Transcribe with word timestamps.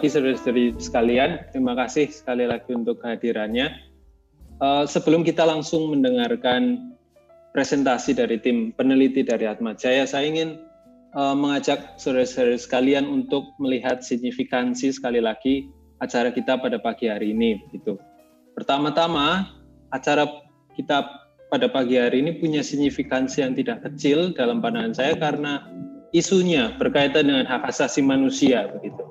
pagi 0.00 0.16
saudara-saudari 0.16 0.80
sekalian. 0.80 1.30
Terima 1.52 1.76
kasih 1.76 2.08
sekali 2.08 2.48
lagi 2.48 2.72
untuk 2.72 3.04
kehadirannya. 3.04 3.68
Uh, 4.56 4.88
sebelum 4.88 5.20
kita 5.20 5.44
langsung 5.44 5.92
mendengarkan 5.92 6.96
presentasi 7.52 8.16
dari 8.16 8.40
tim 8.40 8.72
peneliti 8.72 9.20
dari 9.20 9.44
Atma 9.44 9.76
Jaya, 9.76 10.08
saya 10.08 10.24
ingin 10.24 10.56
uh, 11.12 11.36
mengajak 11.36 12.00
saudara-saudari 12.00 12.56
sekalian 12.56 13.12
untuk 13.12 13.52
melihat 13.60 14.00
signifikansi 14.00 14.88
sekali 14.88 15.20
lagi 15.20 15.68
acara 16.00 16.32
kita 16.32 16.56
pada 16.56 16.80
pagi 16.80 17.12
hari 17.12 17.36
ini. 17.36 17.60
Gitu. 17.68 18.00
Pertama-tama, 18.56 19.52
acara 19.92 20.24
kita 20.80 21.12
pada 21.52 21.68
pagi 21.68 22.00
hari 22.00 22.24
ini 22.24 22.40
punya 22.40 22.64
signifikansi 22.64 23.44
yang 23.44 23.52
tidak 23.52 23.84
kecil 23.84 24.32
dalam 24.32 24.64
pandangan 24.64 24.96
saya 24.96 25.12
karena 25.20 25.68
isunya 26.16 26.72
berkaitan 26.80 27.28
dengan 27.28 27.44
hak 27.44 27.68
asasi 27.68 28.00
manusia 28.00 28.64
begitu. 28.72 29.04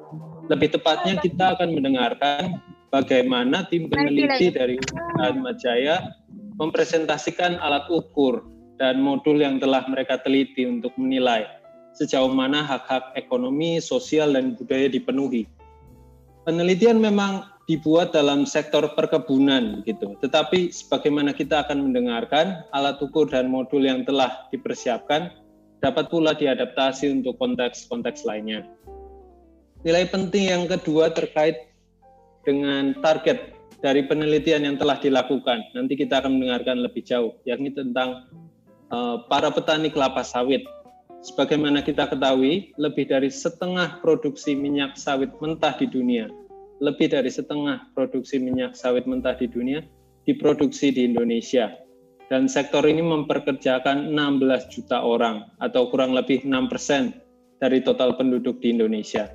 Lebih 0.50 0.76
tepatnya 0.76 1.22
kita 1.22 1.54
akan 1.56 1.78
mendengarkan 1.78 2.58
bagaimana 2.90 3.70
tim 3.70 3.86
peneliti 3.86 4.50
dari 4.50 4.82
Universitas 4.82 5.62
Jaya 5.62 5.96
mempresentasikan 6.58 7.62
alat 7.62 7.86
ukur 7.94 8.50
dan 8.82 8.98
modul 9.00 9.38
yang 9.38 9.62
telah 9.62 9.86
mereka 9.86 10.18
teliti 10.20 10.66
untuk 10.66 10.92
menilai 10.98 11.46
sejauh 11.94 12.32
mana 12.32 12.64
hak-hak 12.64 13.14
ekonomi, 13.20 13.78
sosial, 13.84 14.34
dan 14.34 14.56
budaya 14.56 14.88
dipenuhi. 14.88 15.46
Penelitian 16.48 16.98
memang 16.98 17.46
dibuat 17.70 18.16
dalam 18.16 18.50
sektor 18.50 18.82
perkebunan 18.98 19.86
gitu. 19.86 20.18
Tetapi 20.24 20.74
sebagaimana 20.74 21.36
kita 21.36 21.68
akan 21.68 21.92
mendengarkan, 21.92 22.66
alat 22.74 22.98
ukur 22.98 23.30
dan 23.30 23.52
modul 23.52 23.86
yang 23.86 24.02
telah 24.08 24.50
dipersiapkan 24.50 25.30
dapat 25.84 26.10
pula 26.10 26.34
diadaptasi 26.34 27.22
untuk 27.22 27.38
konteks-konteks 27.38 28.26
lainnya. 28.26 28.66
Nilai 29.84 30.06
penting 30.12 30.52
yang 30.52 30.64
kedua 30.68 31.12
terkait 31.12 31.72
dengan 32.44 32.92
target 33.00 33.56
dari 33.80 34.04
penelitian 34.04 34.68
yang 34.68 34.76
telah 34.76 35.00
dilakukan. 35.00 35.64
Nanti 35.72 35.96
kita 35.96 36.20
akan 36.20 36.36
mendengarkan 36.36 36.84
lebih 36.84 37.04
jauh, 37.08 37.40
yakni 37.48 37.72
tentang 37.72 38.28
uh, 38.92 39.24
para 39.32 39.48
petani 39.52 39.88
kelapa 39.88 40.20
sawit. 40.26 40.68
Sebagaimana 41.20 41.84
kita 41.84 42.08
ketahui, 42.08 42.76
lebih 42.80 43.08
dari 43.08 43.28
setengah 43.32 44.00
produksi 44.04 44.56
minyak 44.56 44.96
sawit 44.96 45.32
mentah 45.40 45.76
di 45.76 45.88
dunia 45.88 46.32
lebih 46.80 47.12
dari 47.12 47.28
setengah 47.28 47.92
produksi 47.92 48.40
minyak 48.40 48.74
sawit 48.74 49.04
mentah 49.04 49.36
di 49.36 49.52
dunia 49.52 49.84
diproduksi 50.24 50.96
di 50.96 51.08
Indonesia. 51.08 51.76
Dan 52.30 52.46
sektor 52.46 52.86
ini 52.86 53.02
memperkerjakan 53.02 54.14
16 54.14 54.74
juta 54.74 55.02
orang 55.02 55.50
atau 55.58 55.90
kurang 55.90 56.14
lebih 56.14 56.46
6 56.46 56.72
persen 56.72 57.18
dari 57.58 57.82
total 57.82 58.16
penduduk 58.16 58.62
di 58.62 58.72
Indonesia. 58.72 59.28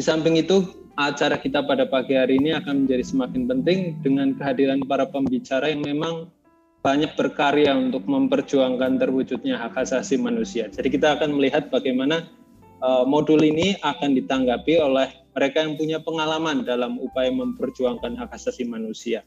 Di 0.00 0.08
samping 0.08 0.40
itu, 0.40 0.64
acara 0.96 1.36
kita 1.36 1.60
pada 1.60 1.84
pagi 1.84 2.16
hari 2.16 2.40
ini 2.40 2.56
akan 2.56 2.88
menjadi 2.88 3.04
semakin 3.04 3.44
penting 3.44 4.00
dengan 4.00 4.32
kehadiran 4.32 4.80
para 4.88 5.04
pembicara 5.04 5.68
yang 5.68 5.84
memang 5.84 6.32
banyak 6.80 7.12
berkarya 7.20 7.76
untuk 7.76 8.08
memperjuangkan 8.08 8.96
terwujudnya 8.96 9.60
hak 9.60 9.76
asasi 9.76 10.16
manusia. 10.16 10.72
Jadi 10.72 10.88
kita 10.88 11.20
akan 11.20 11.36
melihat 11.36 11.68
bagaimana 11.68 12.32
uh, 12.80 13.04
modul 13.04 13.44
ini 13.44 13.76
akan 13.84 14.16
ditanggapi 14.16 14.80
oleh 14.80 15.12
mereka 15.36 15.68
yang 15.68 15.76
punya 15.76 16.00
pengalaman 16.00 16.64
dalam 16.64 16.96
upaya 16.96 17.28
memperjuangkan 17.28 18.16
hak 18.24 18.32
asasi 18.32 18.64
manusia. 18.64 19.20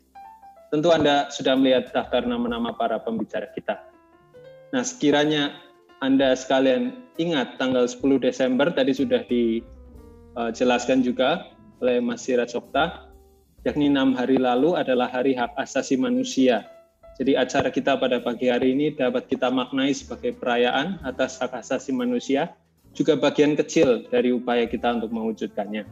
Tentu 0.74 0.90
Anda 0.90 1.30
sudah 1.30 1.54
melihat 1.54 1.94
daftar 1.94 2.26
nama-nama 2.26 2.74
para 2.74 2.98
pembicara 2.98 3.46
kita. 3.54 3.78
Nah, 4.74 4.82
sekiranya 4.82 5.54
Anda 6.02 6.34
sekalian 6.34 6.98
ingat 7.22 7.62
tanggal 7.62 7.86
10 7.86 8.26
Desember 8.26 8.74
tadi 8.74 8.90
sudah 8.90 9.22
dijelaskan 10.34 11.06
juga 11.06 11.54
oleh 11.82 12.02
Mas 12.02 12.26
Siraj 12.26 12.54
Okta, 12.58 13.10
yakni 13.66 13.90
enam 13.92 14.18
hari 14.18 14.42
lalu 14.42 14.76
adalah 14.78 15.10
Hari 15.10 15.38
Hak 15.38 15.56
Asasi 15.58 15.96
Manusia. 16.00 16.74
Jadi 17.14 17.38
acara 17.38 17.70
kita 17.70 17.94
pada 18.02 18.18
pagi 18.18 18.50
hari 18.50 18.74
ini 18.74 18.98
dapat 18.98 19.30
kita 19.30 19.54
maknai 19.54 19.94
sebagai 19.94 20.34
perayaan 20.34 20.98
atas 21.06 21.38
hak 21.38 21.54
asasi 21.62 21.94
manusia 21.94 22.58
juga 22.98 23.14
bagian 23.14 23.54
kecil 23.54 24.10
dari 24.10 24.34
upaya 24.34 24.66
kita 24.66 24.98
untuk 24.98 25.14
mewujudkannya. 25.14 25.86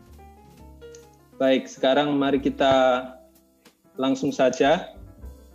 Baik, 1.37 1.69
sekarang 1.69 2.17
mari 2.17 2.41
kita 2.41 3.05
langsung 3.97 4.33
saja. 4.33 4.93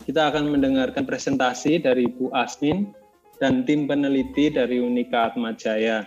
Kita 0.07 0.31
akan 0.31 0.55
mendengarkan 0.55 1.03
presentasi 1.03 1.83
dari 1.83 2.07
Bu 2.07 2.31
Asmin 2.31 2.95
dan 3.43 3.67
tim 3.67 3.91
peneliti 3.91 4.55
dari 4.55 4.79
Unika 4.79 5.35
Atmajaya. 5.35 6.07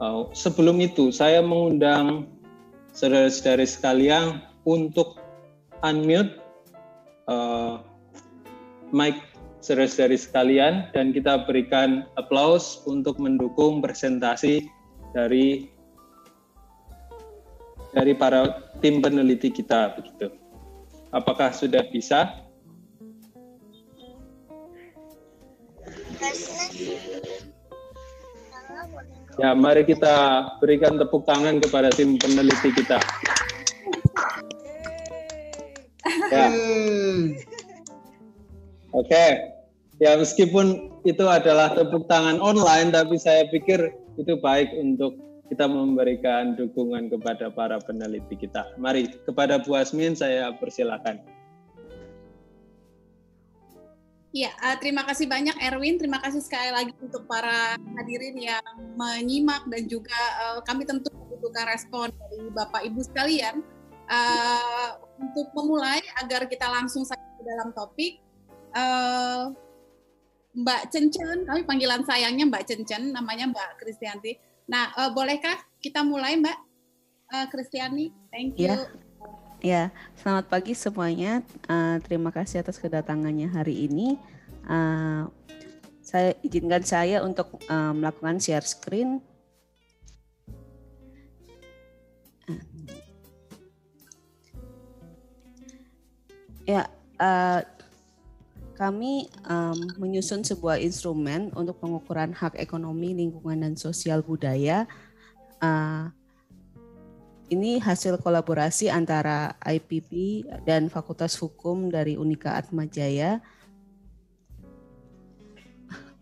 Uh, 0.00 0.32
sebelum 0.32 0.80
itu, 0.80 1.12
saya 1.12 1.44
mengundang 1.44 2.24
saudara-saudari 2.96 3.68
sekalian 3.68 4.40
untuk 4.64 5.20
unmute 5.84 6.40
uh, 7.28 7.84
mic 8.96 9.20
saudara-saudari 9.60 10.16
sekalian 10.16 10.88
dan 10.96 11.12
kita 11.12 11.44
berikan 11.44 12.08
aplaus 12.16 12.80
untuk 12.88 13.20
mendukung 13.20 13.84
presentasi 13.84 14.64
dari 15.12 15.68
dari 17.92 18.16
para 18.16 18.72
tim 18.80 19.04
peneliti 19.04 19.52
kita 19.52 20.00
begitu. 20.00 20.32
Apakah 21.12 21.52
sudah 21.52 21.84
bisa? 21.92 22.40
Ya, 29.40 29.56
mari 29.56 29.88
kita 29.88 30.44
berikan 30.60 31.00
tepuk 31.00 31.24
tangan 31.24 31.62
kepada 31.64 31.88
tim 31.94 32.20
peneliti 32.20 32.74
kita. 32.76 33.00
Ya. 36.30 36.46
Oke, 38.90 39.06
okay. 39.06 39.30
ya 40.02 40.18
meskipun 40.18 40.92
itu 41.06 41.24
adalah 41.24 41.72
tepuk 41.72 42.10
tangan 42.10 42.42
online, 42.42 42.90
tapi 42.90 43.16
saya 43.16 43.46
pikir 43.48 43.94
itu 44.18 44.34
baik 44.42 44.74
untuk 44.76 45.14
kita 45.50 45.66
memberikan 45.66 46.54
dukungan 46.54 47.10
kepada 47.10 47.50
para 47.50 47.78
peneliti 47.82 48.38
kita. 48.38 48.66
Mari 48.78 49.10
kepada 49.26 49.58
Bu 49.62 49.74
Asmin 49.78 50.14
saya 50.14 50.54
persilakan. 50.58 51.39
Ya, 54.30 54.54
terima 54.78 55.02
kasih 55.02 55.26
banyak 55.26 55.58
Erwin. 55.58 55.98
Terima 55.98 56.22
kasih 56.22 56.38
sekali 56.38 56.70
lagi 56.70 56.94
untuk 57.02 57.26
para 57.26 57.74
hadirin 57.98 58.38
yang 58.38 58.62
menyimak 58.94 59.66
dan 59.66 59.90
juga 59.90 60.20
uh, 60.46 60.62
kami 60.62 60.86
tentu 60.86 61.10
membutuhkan 61.10 61.66
respon 61.66 62.14
dari 62.14 62.46
Bapak 62.54 62.86
Ibu 62.86 63.02
sekalian 63.10 63.58
uh, 64.06 64.90
untuk 65.18 65.50
memulai 65.50 65.98
agar 66.22 66.46
kita 66.46 66.70
langsung 66.70 67.02
saja 67.02 67.26
ke 67.38 67.42
dalam 67.42 67.74
topik 67.74 68.22
uh, 68.78 69.50
Mbak 70.50 70.82
Cencen, 70.90 71.46
kami 71.46 71.62
panggilan 71.62 72.02
sayangnya 72.02 72.46
Mbak 72.46 72.64
Cencen, 72.66 73.14
namanya 73.14 73.50
Mbak 73.50 73.82
Kristianti. 73.82 74.34
Nah, 74.70 74.94
uh, 74.94 75.10
bolehkah 75.10 75.58
kita 75.82 76.02
mulai 76.06 76.38
Mbak 76.38 76.58
uh, 77.34 77.46
Kristiani? 77.50 78.10
Thank 78.30 78.58
you. 78.58 78.74
Ya. 78.74 79.09
Ya, 79.60 79.92
selamat 80.20 80.48
pagi 80.48 80.72
semuanya. 80.72 81.44
Uh, 81.68 82.00
terima 82.04 82.32
kasih 82.32 82.64
atas 82.64 82.80
kedatangannya 82.80 83.48
hari 83.48 83.88
ini. 83.88 84.16
Uh, 84.64 85.28
saya 86.00 86.34
izinkan 86.42 86.82
saya 86.82 87.22
untuk 87.22 87.60
uh, 87.68 87.92
melakukan 87.94 88.40
share 88.40 88.64
screen. 88.64 89.20
Ya, 96.66 96.86
uh, 97.20 97.62
kami 98.80 99.28
um, 99.44 99.76
menyusun 100.00 100.40
sebuah 100.40 100.80
instrumen 100.80 101.52
untuk 101.52 101.78
pengukuran 101.78 102.32
hak 102.32 102.56
ekonomi, 102.56 103.12
lingkungan, 103.12 103.60
dan 103.60 103.74
sosial 103.76 104.24
budaya. 104.24 104.88
Uh, 105.60 106.08
ini 107.50 107.82
hasil 107.82 108.22
kolaborasi 108.22 108.86
antara 108.86 109.58
IPP 109.66 110.46
dan 110.62 110.86
Fakultas 110.86 111.34
Hukum 111.34 111.90
dari 111.90 112.14
Unika 112.14 112.54
Atmajaya. 112.54 113.42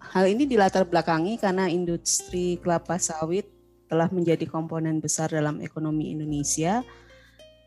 Hal 0.08 0.25
ini 0.25 0.48
dilatar 0.48 0.88
belakangi 0.88 1.36
karena 1.36 1.69
industri 1.69 2.56
kelapa 2.64 2.96
sawit 2.96 3.44
telah 3.92 4.08
menjadi 4.08 4.48
komponen 4.48 5.04
besar 5.04 5.28
dalam 5.28 5.60
ekonomi 5.60 6.16
Indonesia 6.16 6.80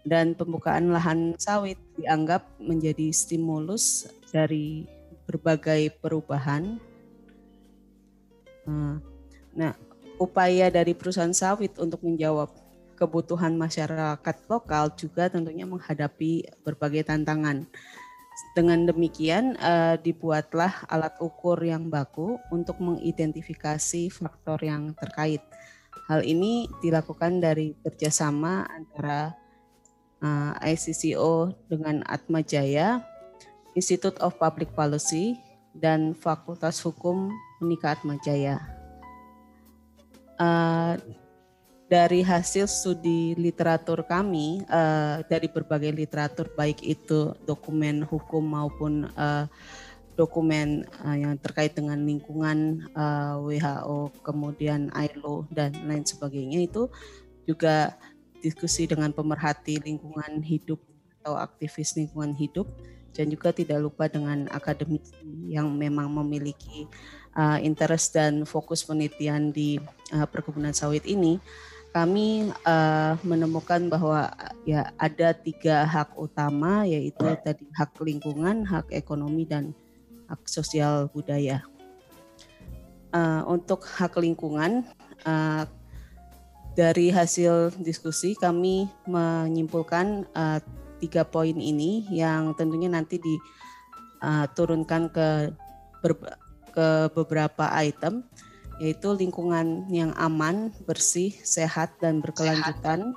dan 0.02 0.34
pembukaan 0.34 0.90
lahan 0.90 1.38
sawit 1.38 1.78
dianggap 2.02 2.42
menjadi 2.58 3.14
stimulus 3.14 4.10
dari 4.34 4.90
berbagai 5.30 6.02
perubahan. 6.02 6.82
Eh, 8.66 8.96
nah, 9.54 9.78
upaya 10.18 10.74
dari 10.74 10.98
perusahaan 10.98 11.34
sawit 11.34 11.78
untuk 11.78 12.02
menjawab 12.02 12.71
kebutuhan 13.02 13.58
masyarakat 13.58 14.38
lokal 14.46 14.94
juga 14.94 15.26
tentunya 15.26 15.66
menghadapi 15.66 16.46
berbagai 16.62 17.10
tantangan. 17.10 17.66
Dengan 18.54 18.86
demikian, 18.86 19.58
uh, 19.58 19.98
dibuatlah 19.98 20.86
alat 20.86 21.18
ukur 21.18 21.58
yang 21.66 21.90
baku 21.90 22.38
untuk 22.54 22.78
mengidentifikasi 22.78 24.14
faktor 24.14 24.62
yang 24.62 24.94
terkait. 24.94 25.42
Hal 26.06 26.22
ini 26.22 26.70
dilakukan 26.86 27.42
dari 27.42 27.74
kerjasama 27.82 28.70
antara 28.70 29.34
uh, 30.22 30.54
ICCO 30.62 31.58
dengan 31.68 32.06
Atma 32.06 32.46
Jaya, 32.46 33.02
Institute 33.74 34.20
of 34.22 34.38
Public 34.38 34.78
Policy, 34.78 35.40
dan 35.72 36.14
Fakultas 36.14 36.84
Hukum 36.84 37.32
Unika 37.64 37.96
Atma 37.96 38.20
Jaya. 38.20 38.60
Uh, 40.36 41.00
dari 41.92 42.24
hasil 42.24 42.72
studi 42.72 43.36
literatur 43.36 44.08
kami 44.08 44.64
uh, 44.72 45.20
dari 45.28 45.52
berbagai 45.52 45.92
literatur 45.92 46.48
baik 46.56 46.80
itu 46.88 47.36
dokumen 47.44 48.08
hukum 48.08 48.40
maupun 48.40 49.12
uh, 49.20 49.44
dokumen 50.16 50.88
uh, 51.04 51.20
yang 51.20 51.36
terkait 51.36 51.76
dengan 51.76 52.00
lingkungan 52.00 52.88
uh, 52.96 53.44
WHO 53.44 54.24
kemudian 54.24 54.88
ILO 54.96 55.44
dan 55.52 55.76
lain 55.84 56.08
sebagainya 56.08 56.64
itu 56.64 56.88
juga 57.44 58.00
diskusi 58.40 58.88
dengan 58.88 59.12
pemerhati 59.12 59.84
lingkungan 59.84 60.40
hidup 60.48 60.80
atau 61.20 61.36
aktivis 61.36 62.00
lingkungan 62.00 62.32
hidup 62.40 62.72
dan 63.12 63.28
juga 63.28 63.52
tidak 63.52 63.84
lupa 63.84 64.08
dengan 64.08 64.48
akademisi 64.56 65.12
yang 65.52 65.68
memang 65.76 66.08
memiliki 66.08 66.88
uh, 67.36 67.60
interest 67.60 68.16
dan 68.16 68.48
fokus 68.48 68.80
penelitian 68.88 69.52
di 69.52 69.76
uh, 70.16 70.24
perkebunan 70.24 70.72
sawit 70.72 71.04
ini 71.04 71.36
kami 71.92 72.48
uh, 72.64 73.20
menemukan 73.28 73.92
bahwa 73.92 74.32
ya 74.64 74.96
ada 74.96 75.36
tiga 75.36 75.84
hak 75.84 76.16
utama 76.16 76.88
yaitu 76.88 77.28
tadi 77.44 77.68
hak 77.76 78.00
lingkungan, 78.00 78.64
hak 78.64 78.96
ekonomi 78.96 79.44
dan 79.44 79.76
hak 80.32 80.40
sosial 80.48 81.12
budaya. 81.12 81.60
Uh, 83.12 83.44
untuk 83.52 83.84
hak 83.84 84.16
lingkungan 84.24 84.88
uh, 85.28 85.68
dari 86.80 87.12
hasil 87.12 87.76
diskusi 87.84 88.40
kami 88.40 88.88
menyimpulkan 89.04 90.24
uh, 90.32 90.64
tiga 91.04 91.28
poin 91.28 91.60
ini 91.60 92.08
yang 92.08 92.56
tentunya 92.56 92.88
nanti 92.88 93.20
diturunkan 93.20 95.12
ke 95.12 95.28
ke 96.72 96.88
beberapa 97.12 97.68
item 97.84 98.24
yaitu 98.82 99.14
lingkungan 99.14 99.86
yang 99.94 100.10
aman, 100.18 100.74
bersih, 100.90 101.30
sehat, 101.46 101.94
dan 102.02 102.18
berkelanjutan 102.18 103.14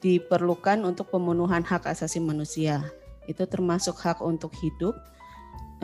diperlukan 0.00 0.88
untuk 0.88 1.12
pemenuhan 1.12 1.60
hak 1.60 1.84
asasi 1.84 2.16
manusia. 2.16 2.80
Itu 3.28 3.44
termasuk 3.44 4.00
hak 4.00 4.24
untuk 4.24 4.56
hidup 4.56 4.96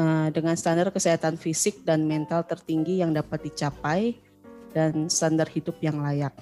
eh, 0.01 0.29
dengan 0.33 0.57
standar 0.57 0.89
kesehatan 0.89 1.37
fisik 1.37 1.85
dan 1.85 2.09
mental 2.09 2.41
tertinggi 2.49 3.05
yang 3.05 3.13
dapat 3.13 3.53
dicapai 3.53 4.17
dan 4.73 5.13
standar 5.13 5.45
hidup 5.53 5.77
yang 5.85 6.01
layak. 6.01 6.33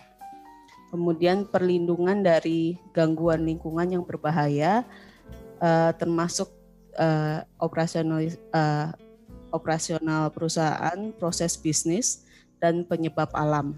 Kemudian 0.94 1.50
perlindungan 1.50 2.22
dari 2.22 2.78
gangguan 2.94 3.42
lingkungan 3.42 3.98
yang 3.98 4.04
berbahaya 4.06 4.86
eh, 5.58 5.90
termasuk 5.98 6.62
uh, 6.98 7.40
operasionalis 7.56 8.36
uh, 8.52 8.92
operasional 9.52 10.32
perusahaan, 10.32 11.12
proses 11.14 11.54
bisnis, 11.60 12.24
dan 12.58 12.82
penyebab 12.88 13.30
alam. 13.36 13.76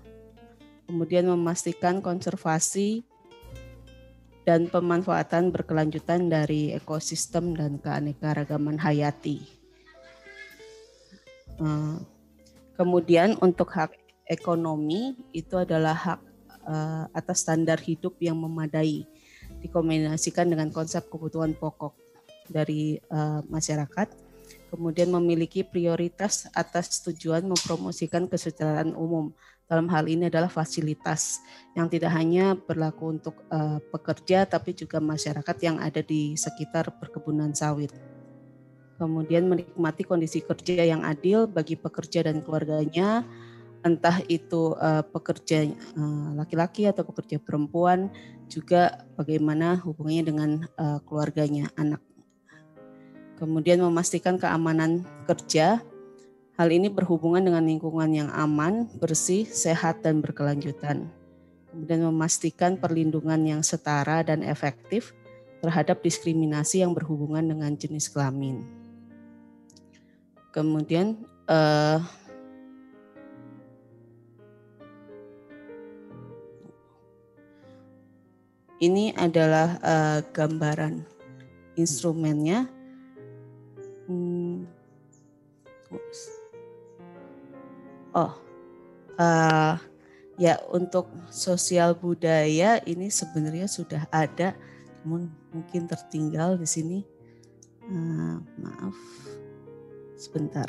Kemudian 0.87 1.29
memastikan 1.29 2.01
konservasi 2.05 3.03
dan 4.45 4.69
pemanfaatan 4.69 5.49
berkelanjutan 5.49 6.29
dari 6.29 6.77
ekosistem 6.77 7.57
dan 7.57 7.81
keanekaragaman 7.81 8.77
hayati. 8.77 9.41
Eh, 11.55 11.97
kemudian 12.77 13.41
untuk 13.41 13.73
hak 13.73 13.97
ekonomi 14.29 15.17
itu 15.33 15.57
adalah 15.57 15.97
hak 15.97 16.21
eh, 16.69 17.05
atas 17.17 17.41
standar 17.41 17.81
hidup 17.81 18.21
yang 18.21 18.37
memadai 18.37 19.09
dikombinasikan 19.65 20.45
dengan 20.45 20.69
konsep 20.69 21.09
kebutuhan 21.09 21.57
pokok 21.57 21.97
dari 22.53 23.01
eh, 23.01 23.41
masyarakat 23.49 24.24
kemudian 24.75 25.15
memiliki 25.15 25.63
prioritas 25.63 26.51
atas 26.51 26.99
tujuan 27.07 27.47
mempromosikan 27.47 28.27
kesejahteraan 28.27 28.99
umum. 28.99 29.31
Dalam 29.71 29.87
hal 29.89 30.11
ini 30.11 30.27
adalah 30.27 30.51
fasilitas 30.51 31.41
yang 31.79 31.87
tidak 31.87 32.11
hanya 32.13 32.59
berlaku 32.59 33.17
untuk 33.17 33.47
uh, 33.49 33.79
pekerja 33.95 34.45
tapi 34.45 34.75
juga 34.75 34.99
masyarakat 34.99 35.57
yang 35.63 35.79
ada 35.79 36.03
di 36.03 36.35
sekitar 36.35 36.91
perkebunan 36.99 37.55
sawit. 37.55 37.95
Kemudian 38.99 39.47
menikmati 39.47 40.03
kondisi 40.03 40.43
kerja 40.43 40.83
yang 40.83 41.07
adil 41.07 41.47
bagi 41.47 41.79
pekerja 41.79 42.27
dan 42.27 42.43
keluarganya, 42.45 43.25
entah 43.83 44.23
itu 44.31 44.79
uh, 44.79 45.03
pekerja 45.03 45.67
eh, 45.67 46.29
laki-laki 46.39 46.87
uh, 46.87 46.95
atau 46.95 47.03
pekerja 47.03 47.43
perempuan, 47.43 48.07
juga 48.47 49.03
bagaimana 49.19 49.83
hubungannya 49.83 50.25
dengan 50.25 50.51
uh, 50.79 51.03
keluarganya, 51.03 51.75
anak 51.75 51.99
Kemudian 53.35 53.83
memastikan 53.83 54.39
keamanan 54.39 55.03
kerja. 55.27 55.83
Hal 56.55 56.71
ini 56.71 56.87
berhubungan 56.87 57.43
dengan 57.43 57.67
lingkungan 57.67 58.11
yang 58.15 58.31
aman, 58.31 58.87
bersih, 59.03 59.43
sehat, 59.43 60.07
dan 60.07 60.23
berkelanjutan. 60.23 61.11
Kemudian 61.75 62.07
memastikan 62.07 62.79
perlindungan 62.79 63.43
yang 63.43 63.63
setara 63.67 64.23
dan 64.23 64.47
efektif 64.47 65.11
terhadap 65.59 65.99
diskriminasi 65.99 66.87
yang 66.87 66.95
berhubungan 66.95 67.43
dengan 67.43 67.75
jenis 67.75 68.07
kelamin. 68.07 68.63
Kemudian 70.55 71.19
uh, 71.51 71.99
ini 78.79 79.11
adalah 79.19 79.81
uh, 79.83 80.21
gambaran 80.31 81.03
instrumennya 81.75 82.71
Hmm. 84.05 84.69
Oh, 88.15 88.33
uh, 89.17 89.75
ya 90.37 90.61
untuk 90.71 91.09
sosial 91.31 91.97
budaya 91.97 92.83
ini 92.85 93.09
sebenarnya 93.09 93.67
sudah 93.71 94.05
ada, 94.13 94.55
namun 95.03 95.33
mungkin 95.55 95.89
tertinggal 95.89 96.59
di 96.61 96.69
sini. 96.69 96.99
Uh, 97.85 98.41
maaf, 98.61 98.97
sebentar. 100.17 100.69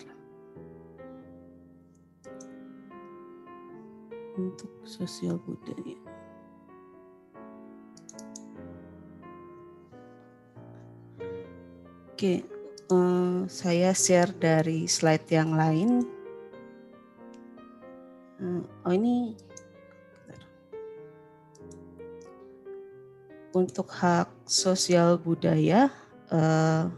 Untuk 4.36 4.72
sosial 4.84 5.40
budaya. 5.40 5.96
Oke, 12.16 12.48
uh, 12.90 13.46
saya 13.50 13.94
share 13.96 14.34
dari 14.36 14.86
slide 14.86 15.28
yang 15.30 15.54
lain. 15.56 16.06
Uh, 18.36 18.62
oh 18.84 18.94
ini 18.94 19.34
untuk 23.56 23.88
hak 23.90 24.28
sosial 24.46 25.16
budaya. 25.18 25.88
Uh, 26.28 26.92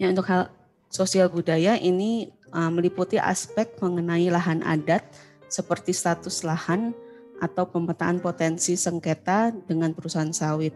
ya 0.00 0.10
untuk 0.10 0.26
hal 0.26 0.48
sosial 0.88 1.28
budaya 1.28 1.76
ini 1.76 2.32
meliputi 2.50 3.14
aspek 3.14 3.78
mengenai 3.78 4.26
lahan 4.26 4.58
adat 4.66 5.06
seperti 5.46 5.94
status 5.94 6.42
lahan 6.42 6.90
atau 7.38 7.62
pemetaan 7.62 8.18
potensi 8.18 8.74
sengketa 8.74 9.54
dengan 9.70 9.94
perusahaan 9.94 10.34
sawit. 10.34 10.74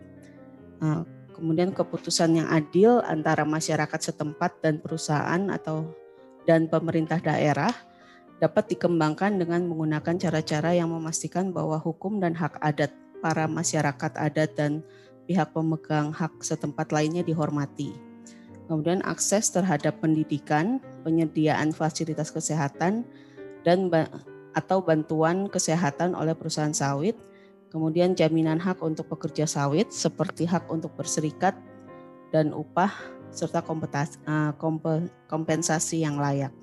Kemudian 1.35 1.75
keputusan 1.75 2.39
yang 2.39 2.49
adil 2.49 3.03
antara 3.03 3.43
masyarakat 3.43 4.01
setempat 4.01 4.63
dan 4.63 4.79
perusahaan 4.79 5.51
atau 5.51 5.91
dan 6.47 6.71
pemerintah 6.71 7.19
daerah 7.19 7.75
dapat 8.39 8.77
dikembangkan 8.77 9.41
dengan 9.41 9.67
menggunakan 9.67 10.17
cara-cara 10.21 10.77
yang 10.77 10.93
memastikan 10.93 11.51
bahwa 11.51 11.81
hukum 11.81 12.23
dan 12.23 12.37
hak 12.37 12.59
adat 12.63 12.93
para 13.19 13.49
masyarakat 13.49 14.13
adat 14.15 14.51
dan 14.55 14.85
pihak 15.25 15.51
pemegang 15.57 16.13
hak 16.13 16.45
setempat 16.45 16.93
lainnya 16.93 17.25
dihormati. 17.25 17.97
Kemudian 18.69 19.05
akses 19.05 19.53
terhadap 19.53 20.01
pendidikan, 20.01 20.81
penyediaan 21.05 21.73
fasilitas 21.73 22.33
kesehatan 22.33 23.05
dan 23.65 23.89
atau 24.57 24.81
bantuan 24.81 25.49
kesehatan 25.49 26.13
oleh 26.17 26.33
perusahaan 26.37 26.73
sawit 26.73 27.17
Kemudian 27.75 28.15
jaminan 28.15 28.63
hak 28.63 28.79
untuk 28.87 29.11
pekerja 29.11 29.51
sawit 29.51 29.91
seperti 29.91 30.47
hak 30.47 30.71
untuk 30.71 30.95
berserikat 30.95 31.59
dan 32.31 32.55
upah 32.55 32.95
serta 33.35 33.67
eh, 33.67 34.53
kompensasi 35.27 36.07
yang 36.07 36.15
layak. 36.23 36.55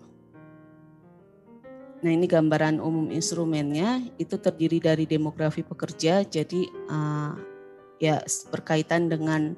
Nah 2.01 2.11
ini 2.15 2.25
gambaran 2.31 2.79
umum 2.79 3.11
instrumennya. 3.11 4.01
Itu 4.15 4.39
terdiri 4.39 4.79
dari 4.79 5.03
demografi 5.03 5.61
pekerja. 5.61 6.25
Jadi 6.25 6.65
uh, 6.89 7.37
ya 8.01 8.25
berkaitan 8.49 9.05
dengan 9.05 9.53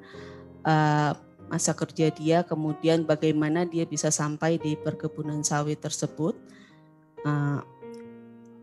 uh, 0.68 1.16
masa 1.48 1.72
kerja 1.72 2.12
dia, 2.12 2.44
kemudian 2.44 3.08
bagaimana 3.08 3.64
dia 3.64 3.88
bisa 3.88 4.12
sampai 4.12 4.60
di 4.60 4.76
perkebunan 4.76 5.40
sawit 5.40 5.80
tersebut, 5.80 6.36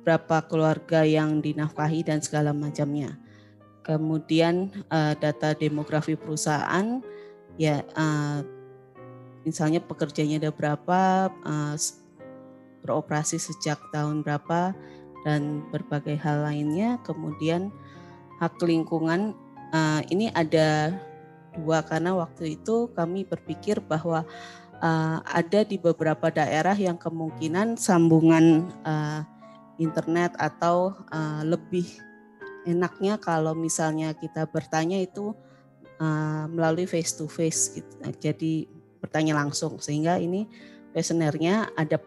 berapa 0.01 0.46
keluarga 0.50 1.05
yang 1.05 1.39
dinafkahi 1.39 2.05
dan 2.05 2.20
segala 2.22 2.51
macamnya. 2.51 3.17
Kemudian 3.81 4.70
uh, 4.93 5.17
data 5.17 5.58
demografi 5.58 6.13
perusahaan, 6.13 7.01
ya 7.58 7.81
uh, 7.98 8.46
misalnya 9.41 9.81
pekerjanya 9.81 10.38
ada 10.38 10.51
berapa, 10.53 11.34
uh, 11.46 11.75
beroperasi 12.86 13.41
sejak 13.41 13.81
tahun 13.89 14.22
berapa, 14.22 14.74
dan 15.25 15.65
berbagai 15.70 16.17
hal 16.17 16.46
lainnya. 16.46 17.01
Kemudian 17.05 17.74
hak 18.41 18.58
lingkungan 18.62 19.34
uh, 19.74 20.01
ini 20.10 20.29
ada 20.34 20.93
dua 21.58 21.84
karena 21.84 22.15
waktu 22.15 22.58
itu 22.58 22.89
kami 22.96 23.27
berpikir 23.27 23.84
bahwa 23.84 24.24
uh, 24.81 25.17
ada 25.25 25.62
di 25.62 25.77
beberapa 25.77 26.31
daerah 26.31 26.74
yang 26.74 26.98
kemungkinan 26.98 27.75
sambungan 27.77 28.72
uh, 28.88 29.24
internet 29.81 30.38
atau 30.38 30.93
uh, 31.09 31.41
lebih 31.41 31.89
enaknya 32.69 33.17
kalau 33.17 33.57
misalnya 33.57 34.13
kita 34.13 34.45
bertanya 34.45 35.01
itu 35.01 35.33
uh, 35.97 36.45
melalui 36.45 36.85
face 36.85 37.17
to 37.17 37.25
face 37.25 37.73
gitu. 37.73 37.93
Jadi 38.21 38.69
bertanya 39.01 39.41
langsung 39.41 39.81
sehingga 39.81 40.21
ini 40.21 40.45
kuesionernya 40.93 41.73
ada 41.73 41.97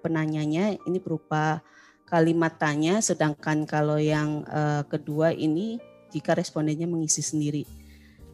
penanyanya 0.00 0.80
ini 0.88 0.98
berupa 1.02 1.60
kalimat 2.08 2.56
tanya 2.56 3.04
sedangkan 3.04 3.68
kalau 3.68 4.00
yang 4.00 4.42
uh, 4.48 4.82
kedua 4.88 5.36
ini 5.36 5.76
jika 6.10 6.34
respondennya 6.34 6.88
mengisi 6.88 7.22
sendiri. 7.22 7.62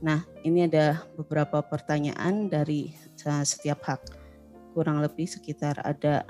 Nah, 0.00 0.24
ini 0.44 0.68
ada 0.68 1.04
beberapa 1.16 1.64
pertanyaan 1.64 2.52
dari 2.52 2.92
setiap 3.16 3.80
hak. 3.84 4.02
Kurang 4.76 5.00
lebih 5.00 5.24
sekitar 5.24 5.80
ada 5.80 6.24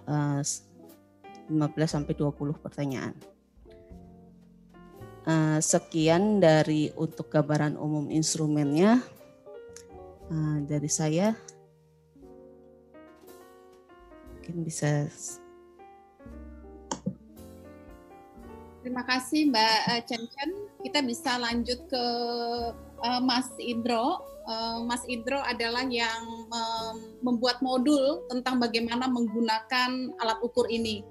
15 1.50 1.54
eh, 1.54 1.88
sampai 1.88 2.14
20 2.14 2.58
pertanyaan. 2.58 3.14
Eh, 5.26 5.58
sekian 5.58 6.38
dari 6.38 6.90
untuk 6.94 7.30
gambaran 7.30 7.74
umum 7.74 8.10
instrumennya 8.10 9.02
eh, 10.30 10.58
dari 10.66 10.90
saya. 10.90 11.34
Mungkin 14.38 14.62
bisa 14.62 15.10
Terima 18.86 19.02
kasih 19.02 19.50
Mbak 19.50 20.06
Chen 20.06 20.22
Chen. 20.30 20.50
Kita 20.78 21.02
bisa 21.02 21.42
lanjut 21.42 21.90
ke 21.90 22.04
uh, 23.02 23.18
Mas 23.18 23.50
Indro. 23.58 24.22
Uh, 24.46 24.86
Mas 24.86 25.02
Indro 25.10 25.42
adalah 25.42 25.82
yang 25.90 26.46
membuat 27.18 27.58
modul 27.66 28.22
tentang 28.30 28.62
bagaimana 28.62 29.10
menggunakan 29.10 30.14
alat 30.22 30.38
ukur 30.38 30.70
ini. 30.70 31.02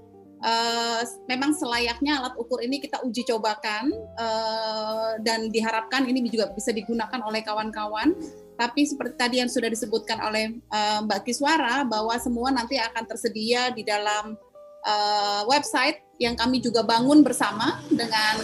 Uh, 0.46 1.02
memang 1.26 1.58
selayaknya 1.58 2.22
alat 2.22 2.38
ukur 2.38 2.62
ini 2.62 2.78
kita 2.78 3.02
uji 3.02 3.26
cobakan 3.26 3.90
uh, 4.22 5.18
dan 5.26 5.50
diharapkan 5.50 6.06
ini 6.06 6.22
juga 6.30 6.54
bisa 6.54 6.70
digunakan 6.70 7.18
oleh 7.26 7.42
kawan-kawan. 7.42 8.14
Tapi 8.56 8.86
seperti 8.86 9.16
tadi 9.18 9.36
yang 9.42 9.50
sudah 9.50 9.68
disebutkan 9.68 10.22
oleh 10.22 10.62
uh, 10.70 11.02
Mbak 11.02 11.26
Kiswara 11.26 11.82
bahwa 11.84 12.14
semua 12.22 12.54
nanti 12.54 12.78
akan 12.78 13.04
tersedia 13.10 13.74
di 13.74 13.82
dalam 13.82 14.38
uh, 14.86 15.42
website 15.50 16.06
yang 16.22 16.38
kami 16.38 16.62
juga 16.62 16.86
bangun 16.86 17.26
bersama 17.26 17.82
dengan 17.90 18.40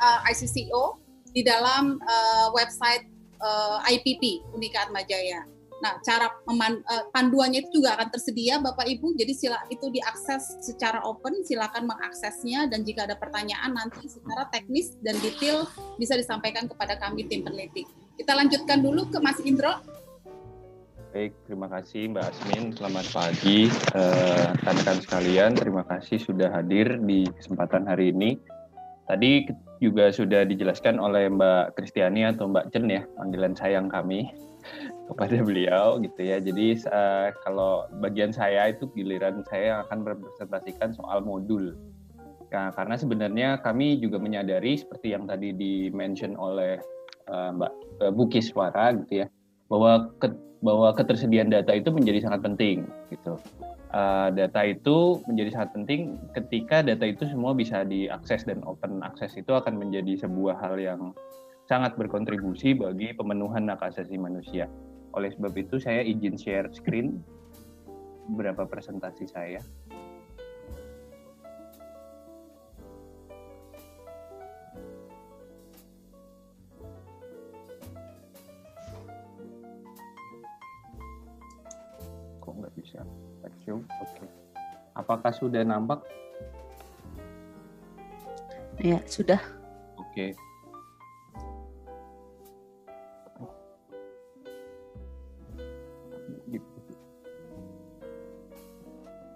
uh, 0.00 0.26
ICCO 0.32 0.98
di 1.32 1.44
dalam 1.46 1.96
uh, 2.02 2.48
website 2.52 3.08
uh, 3.40 3.78
eh, 3.86 3.96
IPP 3.98 4.42
Unika 4.52 4.88
Atmajaya. 4.88 5.46
Nah, 5.82 5.98
cara 6.06 6.30
meman, 6.46 6.78
uh, 6.86 7.10
panduannya 7.10 7.66
itu 7.66 7.82
juga 7.82 7.98
akan 7.98 8.14
tersedia 8.14 8.62
Bapak 8.62 8.86
Ibu. 8.86 9.18
Jadi 9.18 9.34
sila 9.34 9.58
itu 9.66 9.90
diakses 9.90 10.62
secara 10.62 11.02
open, 11.02 11.42
silakan 11.42 11.90
mengaksesnya 11.90 12.70
dan 12.70 12.86
jika 12.86 13.10
ada 13.10 13.18
pertanyaan 13.18 13.74
nanti 13.74 14.06
secara 14.06 14.46
teknis 14.54 14.94
dan 15.02 15.18
detail 15.18 15.66
bisa 15.98 16.14
disampaikan 16.14 16.70
kepada 16.70 16.94
kami 17.02 17.26
tim 17.26 17.42
peneliti. 17.42 17.82
Kita 18.14 18.38
lanjutkan 18.38 18.78
dulu 18.78 19.10
ke 19.10 19.18
Mas 19.18 19.42
Indro. 19.42 19.82
Baik, 21.10 21.34
terima 21.50 21.66
kasih 21.66 22.14
Mbak 22.14 22.24
Asmin. 22.30 22.64
Selamat 22.78 23.06
pagi 23.10 23.66
rekan-rekan 24.62 24.96
uh, 24.96 25.02
sekalian. 25.02 25.50
Terima 25.58 25.82
kasih 25.82 26.16
sudah 26.22 26.48
hadir 26.54 27.02
di 27.02 27.26
kesempatan 27.26 27.90
hari 27.90 28.14
ini. 28.14 28.38
Tadi 29.10 29.50
juga 29.82 30.14
sudah 30.14 30.46
dijelaskan 30.46 31.02
oleh 31.02 31.26
Mbak 31.26 31.74
Kristiani 31.74 32.22
atau 32.22 32.46
Mbak 32.46 32.70
Chen 32.70 32.86
ya 32.86 33.02
panggilan 33.18 33.58
sayang 33.58 33.90
kami 33.90 34.30
kepada 35.08 35.36
beliau 35.42 35.98
gitu 35.98 36.20
ya. 36.20 36.38
Jadi 36.38 36.78
uh, 36.88 37.34
kalau 37.42 37.86
bagian 37.98 38.30
saya 38.30 38.70
itu 38.70 38.86
giliran 38.94 39.42
saya 39.50 39.82
akan 39.86 40.06
merepresentasikan 40.06 40.94
soal 40.94 41.24
modul. 41.24 41.74
Nah, 42.52 42.68
karena 42.76 43.00
sebenarnya 43.00 43.48
kami 43.64 43.96
juga 43.96 44.20
menyadari 44.20 44.76
seperti 44.76 45.16
yang 45.16 45.24
tadi 45.24 45.56
di-mention 45.56 46.36
oleh 46.36 46.76
uh, 47.32 47.48
Mbak 47.56 47.72
uh, 48.04 48.12
Bukis 48.12 48.52
Suara 48.52 48.92
gitu 48.92 49.24
ya, 49.24 49.26
bahwa 49.72 50.12
ke, 50.20 50.28
bahwa 50.60 50.92
ketersediaan 50.92 51.48
data 51.48 51.72
itu 51.72 51.88
menjadi 51.88 52.28
sangat 52.28 52.44
penting 52.44 52.84
gitu 53.08 53.40
uh, 53.92 54.28
data 54.32 54.60
itu 54.66 55.20
menjadi 55.28 55.50
sangat 55.54 55.70
penting 55.76 56.00
ketika 56.34 56.80
data 56.82 57.04
itu 57.06 57.28
semua 57.28 57.52
bisa 57.52 57.84
diakses 57.84 58.44
dan 58.48 58.64
open 58.64 59.04
access 59.04 59.36
itu 59.36 59.52
akan 59.52 59.78
menjadi 59.78 60.26
sebuah 60.26 60.58
hal 60.58 60.80
yang 60.80 61.12
sangat 61.70 61.94
berkontribusi 61.94 62.74
bagi 62.74 63.14
pemenuhan 63.14 63.70
hak 63.70 63.94
asasi 63.94 64.18
manusia. 64.18 64.66
Oleh 65.12 65.28
sebab 65.36 65.52
itu 65.60 65.76
saya 65.76 66.00
izin 66.00 66.40
share 66.40 66.72
screen 66.72 67.20
beberapa 68.32 68.64
presentasi 68.64 69.28
saya. 69.28 69.60
Kok 82.40 82.52
nggak 82.56 82.74
bisa? 82.80 83.04
Oke. 83.44 83.84
Okay. 84.00 84.28
Apakah 84.96 85.32
sudah 85.32 85.60
nampak? 85.60 86.00
Ya, 88.80 88.98
sudah. 89.04 89.38
Oke. 90.00 90.32
Okay. 90.34 90.51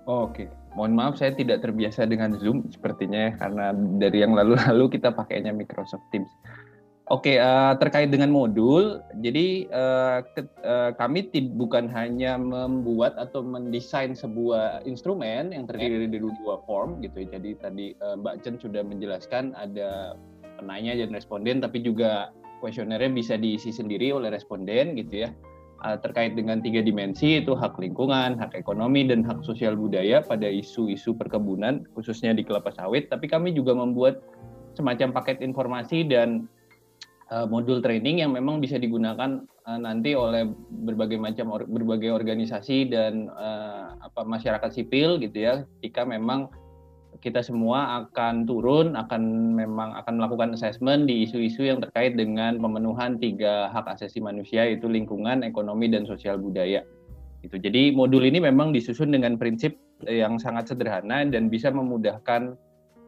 Oh, 0.06 0.30
Oke, 0.30 0.46
okay. 0.46 0.48
mohon 0.78 0.94
maaf 0.94 1.18
saya 1.18 1.34
tidak 1.34 1.66
terbiasa 1.66 2.06
dengan 2.06 2.38
Zoom 2.38 2.70
sepertinya 2.70 3.26
ya, 3.26 3.32
karena 3.42 3.74
dari 3.74 4.22
yang 4.22 4.38
lalu-lalu 4.38 4.86
kita 4.94 5.10
pakainya 5.10 5.50
Microsoft 5.50 6.06
Teams. 6.14 6.30
Oke, 7.06 7.38
uh, 7.38 7.78
terkait 7.78 8.10
dengan 8.10 8.34
modul, 8.34 8.98
jadi 9.22 9.70
uh, 9.70 10.26
ke, 10.26 10.42
uh, 10.66 10.90
kami 10.98 11.30
bukan 11.54 11.86
hanya 11.86 12.34
membuat 12.34 13.14
atau 13.14 13.46
mendesain 13.46 14.10
sebuah 14.10 14.82
instrumen 14.82 15.54
yang 15.54 15.70
terdiri 15.70 16.10
dari 16.10 16.18
dua 16.18 16.58
form 16.66 16.98
gitu. 17.02 17.22
Ya. 17.22 17.38
Jadi 17.38 17.50
tadi 17.62 17.86
uh, 18.02 18.18
Mbak 18.18 18.42
Chen 18.42 18.58
sudah 18.58 18.82
menjelaskan 18.82 19.54
ada 19.54 20.18
penanya 20.58 20.98
dan 20.98 21.14
responden, 21.14 21.62
tapi 21.62 21.78
juga 21.78 22.34
kuesionernya 22.58 23.14
bisa 23.14 23.38
diisi 23.38 23.70
sendiri 23.70 24.10
oleh 24.10 24.34
responden 24.34 24.98
gitu 24.98 25.26
ya. 25.26 25.30
Uh, 25.84 25.92
terkait 26.00 26.32
dengan 26.32 26.56
tiga 26.64 26.80
dimensi 26.80 27.36
itu 27.36 27.52
hak 27.52 27.76
lingkungan, 27.76 28.40
hak 28.40 28.56
ekonomi, 28.56 29.04
dan 29.04 29.20
hak 29.20 29.44
sosial 29.44 29.76
budaya 29.76 30.24
pada 30.24 30.48
isu-isu 30.48 31.12
perkebunan 31.12 31.84
khususnya 31.92 32.32
di 32.32 32.48
kelapa 32.48 32.72
sawit. 32.72 33.12
Tapi 33.12 33.28
kami 33.28 33.52
juga 33.52 33.76
membuat 33.76 34.24
semacam 34.72 35.12
paket 35.12 35.44
informasi 35.44 36.08
dan 36.08 36.48
uh, 37.28 37.44
modul 37.44 37.84
training 37.84 38.24
yang 38.24 38.32
memang 38.32 38.60
bisa 38.62 38.80
digunakan 38.80 39.44
uh, 39.68 39.78
nanti 39.80 40.16
oleh 40.16 40.48
berbagai 40.84 41.18
macam 41.20 41.52
or, 41.52 41.62
berbagai 41.68 42.12
organisasi 42.12 42.88
dan 42.88 43.28
uh, 43.36 43.96
apa 44.00 44.24
masyarakat 44.24 44.70
sipil 44.72 45.20
gitu 45.20 45.44
ya 45.44 45.54
jika 45.84 46.08
memang 46.08 46.48
kita 47.26 47.42
semua 47.42 48.06
akan 48.06 48.46
turun 48.46 48.94
akan 48.94 49.22
memang 49.58 49.98
akan 49.98 50.22
melakukan 50.22 50.54
assessment 50.54 51.10
di 51.10 51.26
isu-isu 51.26 51.66
yang 51.66 51.82
terkait 51.82 52.14
dengan 52.14 52.62
pemenuhan 52.62 53.18
tiga 53.18 53.66
hak 53.74 53.98
asasi 53.98 54.22
manusia 54.22 54.62
yaitu 54.62 54.86
lingkungan, 54.86 55.42
ekonomi 55.42 55.90
dan 55.90 56.06
sosial 56.06 56.38
budaya. 56.38 56.86
Itu. 57.42 57.58
Jadi 57.58 57.90
modul 57.90 58.22
ini 58.30 58.38
memang 58.38 58.70
disusun 58.70 59.10
dengan 59.10 59.34
prinsip 59.34 59.74
yang 60.06 60.38
sangat 60.38 60.70
sederhana 60.70 61.26
dan 61.26 61.50
bisa 61.50 61.74
memudahkan 61.74 62.54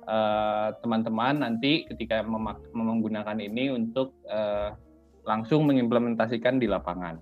Eh, 0.09 0.69
teman-teman 0.81 1.37
uh, 1.37 1.41
nanti 1.45 1.85
ketika 1.85 2.25
menggunakan 2.73 3.37
ini 3.45 3.69
untuk 3.69 4.17
uh, 4.33 4.73
langsung 5.29 5.69
mengimplementasikan 5.69 6.57
di 6.57 6.65
lapangan. 6.65 7.21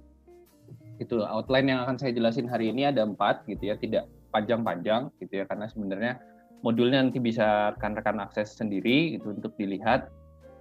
Itu 1.03 1.27
outline 1.27 1.67
yang 1.67 1.83
akan 1.83 1.99
saya 1.99 2.15
jelasin 2.15 2.47
hari 2.47 2.71
ini 2.71 2.87
ada 2.87 3.03
empat 3.03 3.43
gitu 3.51 3.75
ya, 3.75 3.77
tidak 3.83 4.07
panjang-panjang 4.31 5.11
gitu 5.19 5.43
ya, 5.43 5.51
karena 5.51 5.67
sebenarnya 5.67 6.13
modulnya 6.67 6.99
nanti 6.99 7.23
bisa 7.23 7.71
rekan-rekan 7.79 8.19
akses 8.19 8.59
sendiri 8.59 9.15
itu 9.15 9.31
untuk 9.31 9.55
dilihat. 9.55 10.11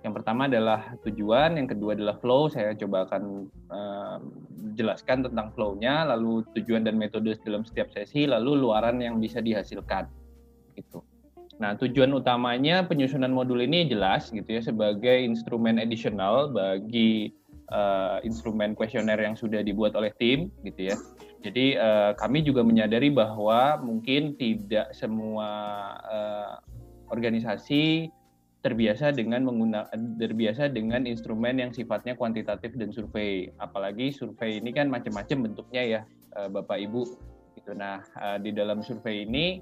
Yang 0.05 0.21
pertama 0.21 0.45
adalah 0.45 0.93
tujuan, 1.01 1.57
yang 1.57 1.65
kedua 1.65 1.97
adalah 1.97 2.21
flow. 2.21 2.45
Saya 2.45 2.77
coba 2.77 3.09
akan 3.09 3.49
uh, 3.73 4.17
jelaskan 4.77 5.25
tentang 5.25 5.49
flow-nya, 5.57 6.05
lalu 6.05 6.45
tujuan 6.53 6.85
dan 6.85 7.01
metode 7.01 7.33
dalam 7.41 7.65
setiap 7.65 7.89
sesi, 7.89 8.29
lalu 8.29 8.53
luaran 8.53 9.01
yang 9.01 9.17
bisa 9.17 9.41
dihasilkan. 9.41 10.05
Gitu. 10.77 11.01
Nah, 11.57 11.73
tujuan 11.73 12.13
utamanya 12.13 12.85
penyusunan 12.85 13.33
modul 13.33 13.65
ini 13.65 13.89
jelas 13.89 14.29
gitu 14.29 14.45
ya 14.45 14.61
sebagai 14.61 15.25
instrumen 15.25 15.81
additional 15.81 16.53
bagi 16.53 17.33
uh, 17.73 18.21
instrumen 18.21 18.77
kuesioner 18.77 19.17
yang 19.17 19.33
sudah 19.33 19.65
dibuat 19.65 19.97
oleh 19.97 20.13
tim 20.21 20.53
gitu 20.61 20.93
ya. 20.93 20.95
Jadi 21.45 21.77
uh, 21.77 22.17
kami 22.17 22.41
juga 22.41 22.65
menyadari 22.65 23.13
bahwa 23.13 23.77
mungkin 23.77 24.33
tidak 24.33 24.89
semua 24.97 25.45
uh, 26.09 26.57
organisasi 27.13 28.09
terbiasa 28.65 29.13
dengan 29.13 29.45
menggunakan 29.45 29.93
terbiasa 30.17 30.73
dengan 30.73 31.05
instrumen 31.05 31.61
yang 31.61 31.69
sifatnya 31.69 32.17
kuantitatif 32.17 32.73
dan 32.73 32.89
survei. 32.89 33.53
Apalagi 33.61 34.09
survei 34.09 34.57
ini 34.57 34.73
kan 34.73 34.89
macam-macam 34.89 35.45
bentuknya 35.45 35.83
ya, 35.85 36.01
eh, 36.33 36.49
Bapak 36.49 36.81
Ibu. 36.81 37.03
Gitu. 37.53 37.77
Nah, 37.77 38.01
eh, 38.01 38.41
di 38.41 38.49
dalam 38.49 38.81
survei 38.81 39.29
ini 39.29 39.61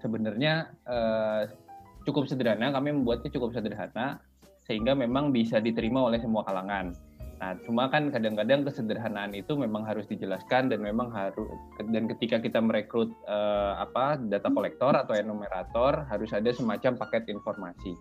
sebenarnya 0.00 0.72
eh, 0.88 1.52
cukup 2.08 2.24
sederhana. 2.24 2.72
Kami 2.72 2.96
membuatnya 2.96 3.28
cukup 3.28 3.52
sederhana 3.52 4.24
sehingga 4.64 4.96
memang 4.96 5.28
bisa 5.28 5.60
diterima 5.60 6.08
oleh 6.08 6.16
semua 6.16 6.40
kalangan. 6.48 6.96
Nah, 7.36 7.52
cuma 7.68 7.92
kan 7.92 8.08
kadang-kadang 8.08 8.64
kesederhanaan 8.64 9.36
itu 9.36 9.52
memang 9.60 9.84
harus 9.84 10.08
dijelaskan 10.08 10.72
dan 10.72 10.80
memang 10.80 11.12
harus 11.12 11.52
dan 11.92 12.08
ketika 12.16 12.40
kita 12.40 12.64
merekrut 12.64 13.12
uh, 13.28 13.76
apa 13.76 14.16
data 14.16 14.48
kolektor 14.48 14.96
atau 14.96 15.12
enumerator 15.12 16.08
harus 16.08 16.32
ada 16.32 16.48
semacam 16.56 16.96
paket 16.96 17.28
informasi. 17.28 17.92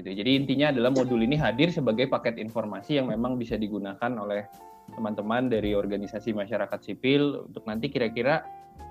Gitu. 0.00 0.10
Jadi 0.24 0.30
intinya 0.40 0.72
adalah 0.72 0.94
modul 0.94 1.20
ini 1.20 1.36
hadir 1.36 1.68
sebagai 1.68 2.08
paket 2.08 2.40
informasi 2.40 2.96
yang 2.96 3.12
memang 3.12 3.36
bisa 3.36 3.60
digunakan 3.60 4.14
oleh 4.16 4.48
teman-teman 4.88 5.52
dari 5.52 5.76
organisasi 5.76 6.32
masyarakat 6.32 6.80
sipil 6.80 7.44
untuk 7.52 7.68
nanti 7.68 7.92
kira-kira 7.92 8.40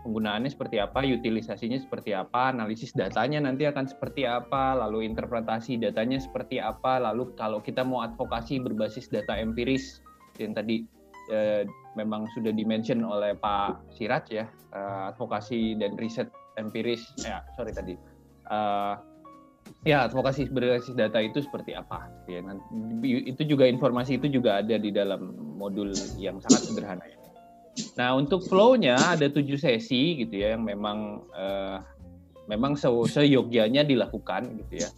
penggunaannya 0.07 0.47
seperti 0.47 0.79
apa, 0.79 1.03
utilisasinya 1.03 1.75
seperti 1.75 2.15
apa, 2.15 2.55
analisis 2.55 2.95
datanya 2.95 3.43
nanti 3.43 3.67
akan 3.67 3.91
seperti 3.91 4.23
apa, 4.23 4.71
lalu 4.79 5.03
interpretasi 5.03 5.75
datanya 5.75 6.15
seperti 6.15 6.63
apa, 6.63 7.03
lalu 7.03 7.35
kalau 7.35 7.59
kita 7.59 7.83
mau 7.83 7.99
advokasi 8.07 8.63
berbasis 8.63 9.11
data 9.11 9.35
empiris 9.35 9.99
yang 10.39 10.55
tadi 10.55 10.87
eh, 11.27 11.67
memang 11.99 12.23
sudah 12.31 12.55
dimention 12.55 13.03
oleh 13.03 13.35
Pak 13.35 13.99
Siraj 13.99 14.31
ya, 14.31 14.47
eh, 14.71 15.01
advokasi 15.11 15.75
dan 15.75 15.99
riset 15.99 16.31
empiris, 16.55 17.03
ya 17.27 17.43
sorry 17.59 17.75
tadi, 17.75 17.99
eh, 18.47 18.95
ya 19.83 20.07
advokasi 20.07 20.47
berbasis 20.47 20.95
data 20.95 21.19
itu 21.19 21.43
seperti 21.43 21.75
apa, 21.75 22.07
ya 22.31 22.39
itu 23.03 23.43
juga 23.43 23.67
informasi 23.67 24.23
itu 24.23 24.31
juga 24.31 24.63
ada 24.63 24.79
di 24.79 24.87
dalam 24.95 25.35
modul 25.59 25.91
yang 26.15 26.39
sangat 26.39 26.63
sederhana 26.63 27.03
ya. 27.03 27.16
Nah 27.97 28.17
untuk 28.17 28.45
flow-nya 28.45 28.97
ada 28.97 29.29
tujuh 29.29 29.57
sesi 29.57 30.21
gitu 30.25 30.33
ya 30.37 30.57
yang 30.57 30.65
memang 30.65 31.21
uh, 31.33 31.81
memang 32.47 32.73
se 32.79 32.87
seyogyanya 32.87 33.83
dilakukan 33.83 34.57
gitu 34.65 34.87
ya 34.87 34.89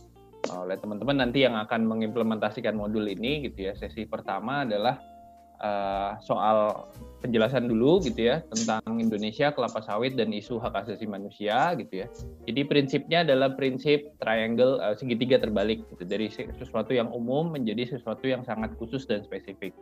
oleh 0.47 0.79
teman-teman 0.79 1.27
nanti 1.27 1.43
yang 1.43 1.59
akan 1.59 1.85
mengimplementasikan 1.85 2.73
modul 2.73 3.05
ini 3.05 3.45
gitu 3.45 3.69
ya. 3.69 3.73
Sesi 3.75 4.07
pertama 4.07 4.63
adalah 4.63 4.97
uh, 5.59 6.15
soal 6.23 6.87
penjelasan 7.19 7.67
dulu 7.67 7.99
gitu 7.99 8.31
ya 8.31 8.41
tentang 8.47 8.81
Indonesia, 8.97 9.51
kelapa 9.51 9.83
sawit 9.83 10.15
dan 10.15 10.31
isu 10.31 10.57
hak 10.57 10.87
asasi 10.87 11.05
manusia 11.05 11.75
gitu 11.75 12.05
ya. 12.05 12.07
Jadi 12.47 12.61
prinsipnya 12.65 13.27
adalah 13.27 13.53
prinsip 13.53 14.15
triangle 14.23 14.79
uh, 14.79 14.95
segitiga 14.95 15.37
terbalik 15.37 15.83
gitu 15.91 16.07
dari 16.07 16.31
sesuatu 16.31 16.95
yang 16.95 17.11
umum 17.11 17.51
menjadi 17.51 17.99
sesuatu 17.99 18.25
yang 18.25 18.41
sangat 18.47 18.73
khusus 18.79 19.03
dan 19.05 19.21
spesifik. 19.27 19.75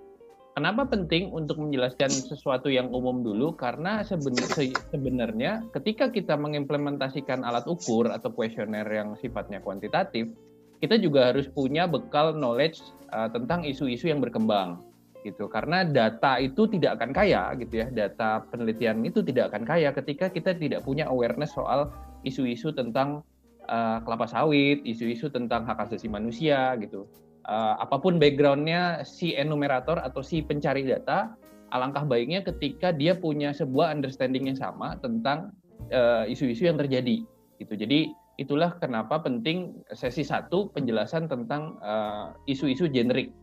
Kenapa 0.57 0.89
penting 0.89 1.29
untuk 1.37 1.61
menjelaskan 1.61 2.09
sesuatu 2.09 2.65
yang 2.65 2.89
umum 2.89 3.21
dulu? 3.21 3.53
Karena 3.53 4.01
sebenarnya 4.01 5.61
ketika 5.69 6.09
kita 6.09 6.33
mengimplementasikan 6.33 7.45
alat 7.45 7.69
ukur 7.69 8.09
atau 8.09 8.33
kuesioner 8.33 8.89
yang 8.89 9.13
sifatnya 9.21 9.61
kuantitatif, 9.61 10.33
kita 10.81 10.97
juga 10.97 11.29
harus 11.29 11.45
punya 11.45 11.85
bekal 11.85 12.33
knowledge 12.33 12.81
uh, 13.13 13.29
tentang 13.29 13.69
isu-isu 13.69 14.09
yang 14.09 14.17
berkembang 14.17 14.81
gitu. 15.21 15.45
Karena 15.45 15.85
data 15.85 16.41
itu 16.41 16.65
tidak 16.65 16.97
akan 16.97 17.13
kaya 17.13 17.53
gitu 17.61 17.85
ya. 17.85 17.93
Data 17.93 18.41
penelitian 18.49 19.05
itu 19.05 19.21
tidak 19.21 19.53
akan 19.53 19.61
kaya 19.61 19.93
ketika 19.93 20.33
kita 20.33 20.57
tidak 20.57 20.81
punya 20.81 21.05
awareness 21.05 21.53
soal 21.53 21.93
isu-isu 22.25 22.73
tentang 22.73 23.21
uh, 23.69 24.01
kelapa 24.01 24.25
sawit, 24.25 24.81
isu-isu 24.89 25.29
tentang 25.29 25.69
hak 25.69 25.85
asasi 25.85 26.09
manusia 26.09 26.73
gitu 26.81 27.05
uh, 27.47 27.75
apa 27.79 27.97
pun 27.97 28.19
backgroundnya 28.19 29.01
si 29.07 29.33
enumerator 29.33 29.97
atau 30.03 30.21
si 30.21 30.43
pencari 30.43 30.83
data, 30.85 31.33
alangkah 31.71 32.07
baiknya 32.07 32.43
ketika 32.43 32.95
dia 32.95 33.15
punya 33.17 33.51
sebuah 33.51 33.91
understanding 33.91 34.47
yang 34.47 34.59
sama 34.59 34.95
tentang 35.03 35.51
eh, 35.91 36.31
isu-isu 36.31 36.63
uh, 36.63 36.67
yang 36.71 36.79
terjadi. 36.79 37.27
Gitu. 37.59 37.73
Jadi 37.75 37.99
itulah 38.37 38.77
kenapa 38.77 39.19
penting 39.19 39.81
sesi 39.91 40.21
satu 40.21 40.69
penjelasan 40.71 41.27
tentang 41.27 41.75
eh, 41.81 42.53
isu-isu 42.55 42.87
uh, 42.87 42.91
generik. 42.91 43.33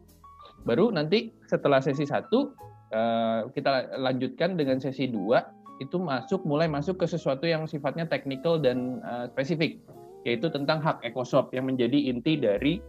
Baru 0.64 0.88
nanti 0.88 1.34
setelah 1.44 1.84
sesi 1.84 2.08
satu 2.08 2.56
uh, 2.96 3.52
kita 3.52 4.00
lanjutkan 4.00 4.56
dengan 4.56 4.80
sesi 4.80 5.04
dua 5.12 5.44
itu 5.82 6.00
masuk 6.00 6.46
mulai 6.48 6.70
masuk 6.70 7.02
ke 7.02 7.06
sesuatu 7.10 7.44
yang 7.44 7.68
sifatnya 7.68 8.08
teknikal 8.08 8.56
dan 8.56 9.04
uh, 9.04 9.28
spesifik 9.28 9.76
yaitu 10.24 10.48
tentang 10.48 10.80
hak 10.80 11.04
ekosop 11.04 11.52
yang 11.52 11.68
menjadi 11.68 12.08
inti 12.08 12.40
dari 12.40 12.80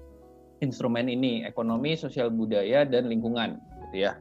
instrumen 0.64 1.12
ini 1.12 1.44
ekonomi, 1.44 1.98
sosial 2.00 2.32
budaya 2.32 2.88
dan 2.88 3.12
lingkungan 3.12 3.60
gitu 3.88 4.08
ya. 4.08 4.20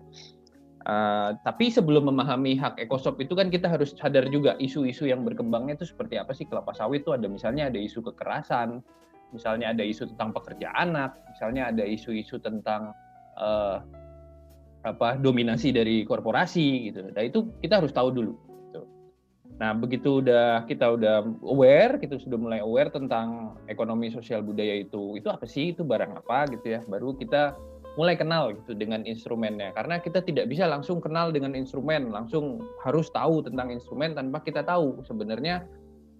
Uh, 0.85 1.33
tapi 1.49 1.73
sebelum 1.73 2.13
memahami 2.13 2.61
hak 2.61 2.77
ekosop 2.77 3.17
itu 3.17 3.33
kan 3.33 3.49
kita 3.49 3.73
harus 3.73 3.97
sadar 3.97 4.29
juga 4.29 4.53
isu-isu 4.61 5.09
yang 5.09 5.25
berkembangnya 5.25 5.81
itu 5.81 5.89
seperti 5.89 6.21
apa 6.21 6.37
sih 6.37 6.45
kelapa 6.45 6.77
sawit 6.77 7.09
itu 7.09 7.17
ada 7.17 7.25
misalnya 7.25 7.73
ada 7.73 7.81
isu 7.81 8.05
kekerasan, 8.05 8.85
misalnya 9.33 9.73
ada 9.73 9.81
isu 9.81 10.13
tentang 10.13 10.37
pekerja 10.37 10.77
anak, 10.77 11.17
misalnya 11.33 11.73
ada 11.73 11.89
isu-isu 11.89 12.37
tentang 12.37 12.93
uh, 13.41 13.81
apa 14.85 15.17
dominasi 15.17 15.73
dari 15.73 16.05
korporasi 16.05 16.93
gitu. 16.93 17.09
Nah 17.17 17.25
itu 17.25 17.49
kita 17.65 17.81
harus 17.81 17.97
tahu 17.97 18.13
dulu. 18.13 18.37
Nah, 19.55 19.71
begitu 19.71 20.19
udah 20.19 20.67
kita 20.67 20.99
udah 20.99 21.23
aware, 21.47 21.95
kita 22.03 22.19
sudah 22.19 22.35
mulai 22.35 22.59
aware 22.59 22.91
tentang 22.91 23.55
ekonomi 23.71 24.11
sosial 24.11 24.43
budaya 24.43 24.83
itu, 24.83 25.15
itu 25.15 25.31
apa 25.31 25.47
sih, 25.47 25.71
itu 25.71 25.87
barang 25.87 26.19
apa 26.19 26.51
gitu 26.51 26.75
ya, 26.75 26.81
baru 26.91 27.15
kita 27.15 27.55
mulai 27.95 28.19
kenal 28.19 28.51
gitu 28.51 28.75
dengan 28.75 29.07
instrumennya. 29.07 29.71
Karena 29.79 30.03
kita 30.03 30.27
tidak 30.27 30.51
bisa 30.51 30.67
langsung 30.67 30.99
kenal 30.99 31.31
dengan 31.31 31.55
instrumen, 31.55 32.11
langsung 32.11 32.67
harus 32.83 33.07
tahu 33.15 33.47
tentang 33.47 33.71
instrumen 33.71 34.19
tanpa 34.19 34.43
kita 34.43 34.67
tahu 34.67 34.99
sebenarnya 35.07 35.63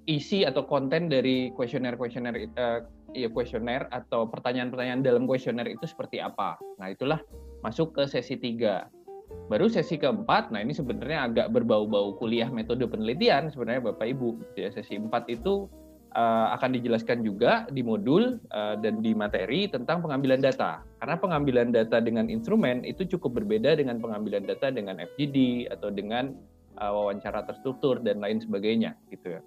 isi 0.07 0.47
atau 0.47 0.63
konten 0.63 1.11
dari 1.11 1.51
kuesioner-kuesioner 1.57 2.35
uh, 2.55 2.81
ya 3.17 3.29
kuesioner 3.33 3.89
atau 3.91 4.29
pertanyaan-pertanyaan 4.29 5.03
dalam 5.03 5.27
kuesioner 5.27 5.67
itu 5.67 5.91
seperti 5.91 6.23
apa. 6.23 6.55
Nah, 6.79 6.95
itulah 6.95 7.19
masuk 7.67 7.99
ke 7.99 8.07
sesi 8.07 8.39
3 8.39 9.04
Baru 9.45 9.69
sesi 9.69 10.01
keempat, 10.01 10.49
nah 10.49 10.65
ini 10.65 10.73
sebenarnya 10.73 11.29
agak 11.29 11.47
berbau-bau 11.53 12.17
kuliah 12.17 12.49
metode 12.49 12.89
penelitian 12.89 13.53
sebenarnya 13.53 13.93
Bapak 13.93 14.09
Ibu. 14.17 14.57
Ya, 14.57 14.73
sesi 14.73 14.97
empat 14.97 15.29
itu 15.29 15.69
uh, 16.17 16.57
akan 16.57 16.73
dijelaskan 16.81 17.21
juga 17.21 17.69
di 17.69 17.85
modul 17.85 18.41
uh, 18.57 18.81
dan 18.81 19.05
di 19.05 19.13
materi 19.13 19.69
tentang 19.69 20.01
pengambilan 20.01 20.41
data. 20.41 20.81
Karena 21.03 21.21
pengambilan 21.21 21.77
data 21.77 22.01
dengan 22.01 22.33
instrumen 22.33 22.89
itu 22.89 23.05
cukup 23.05 23.45
berbeda 23.45 23.77
dengan 23.77 24.01
pengambilan 24.01 24.49
data 24.49 24.73
dengan 24.73 24.97
FGD 24.97 25.69
atau 25.69 25.93
dengan 25.93 26.33
uh, 26.81 26.93
wawancara 26.97 27.45
terstruktur 27.45 28.01
dan 28.01 28.25
lain 28.25 28.41
sebagainya 28.41 28.97
gitu 29.13 29.37
ya. 29.37 29.41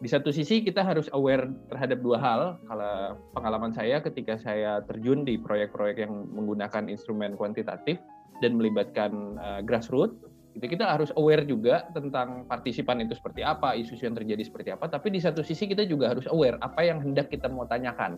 Di 0.00 0.08
satu 0.10 0.32
sisi 0.32 0.64
kita 0.64 0.82
harus 0.82 1.06
aware 1.12 1.52
terhadap 1.68 2.00
dua 2.00 2.18
hal. 2.18 2.40
Kalau 2.66 3.20
pengalaman 3.36 3.76
saya 3.76 4.00
ketika 4.00 4.40
saya 4.40 4.82
terjun 4.88 5.22
di 5.22 5.36
proyek-proyek 5.36 6.02
yang 6.02 6.28
menggunakan 6.34 6.90
instrumen 6.90 7.38
kuantitatif, 7.38 8.00
dan 8.42 8.58
melibatkan 8.58 9.38
uh, 9.38 9.60
grassroots 9.62 10.18
itu 10.54 10.70
kita 10.70 10.86
harus 10.86 11.10
aware 11.18 11.42
juga 11.42 11.90
tentang 11.90 12.46
partisipan 12.46 13.02
itu 13.02 13.18
seperti 13.18 13.42
apa, 13.42 13.74
isu 13.74 13.98
yang 13.98 14.14
terjadi 14.14 14.42
seperti 14.46 14.70
apa, 14.70 14.86
tapi 14.86 15.10
di 15.10 15.18
satu 15.18 15.42
sisi 15.42 15.66
kita 15.66 15.82
juga 15.82 16.14
harus 16.14 16.30
aware 16.30 16.54
apa 16.62 16.78
yang 16.86 17.02
hendak 17.02 17.26
kita 17.26 17.50
mau 17.50 17.66
tanyakan. 17.66 18.14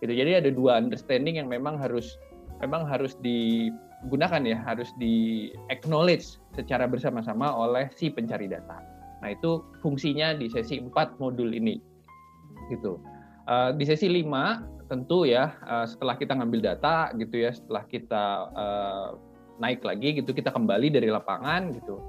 Gitu. 0.00 0.12
Jadi 0.16 0.32
ada 0.40 0.48
dua 0.48 0.80
understanding 0.80 1.36
yang 1.36 1.52
memang 1.52 1.76
harus 1.76 2.16
memang 2.64 2.88
harus 2.88 3.12
digunakan 3.20 4.40
ya, 4.40 4.56
harus 4.64 4.88
di 4.96 5.52
acknowledge 5.68 6.40
secara 6.56 6.88
bersama-sama 6.88 7.52
oleh 7.52 7.92
si 7.92 8.08
pencari 8.08 8.48
data. 8.48 8.80
Nah, 9.20 9.36
itu 9.36 9.60
fungsinya 9.84 10.32
di 10.32 10.48
sesi 10.48 10.80
4 10.80 11.20
modul 11.20 11.52
ini. 11.52 11.76
Gitu. 12.72 12.96
Uh, 13.44 13.76
di 13.76 13.84
sesi 13.84 14.08
5 14.08 14.88
tentu 14.88 15.28
ya 15.28 15.54
uh, 15.66 15.84
setelah 15.84 16.16
kita 16.16 16.32
ngambil 16.40 16.72
data 16.72 17.12
gitu 17.20 17.44
ya, 17.44 17.52
setelah 17.52 17.84
kita 17.84 18.24
uh, 18.56 19.08
naik 19.58 19.82
lagi 19.82 20.20
gitu 20.20 20.32
kita 20.32 20.52
kembali 20.52 20.92
dari 20.92 21.08
lapangan 21.08 21.72
gitu. 21.76 22.00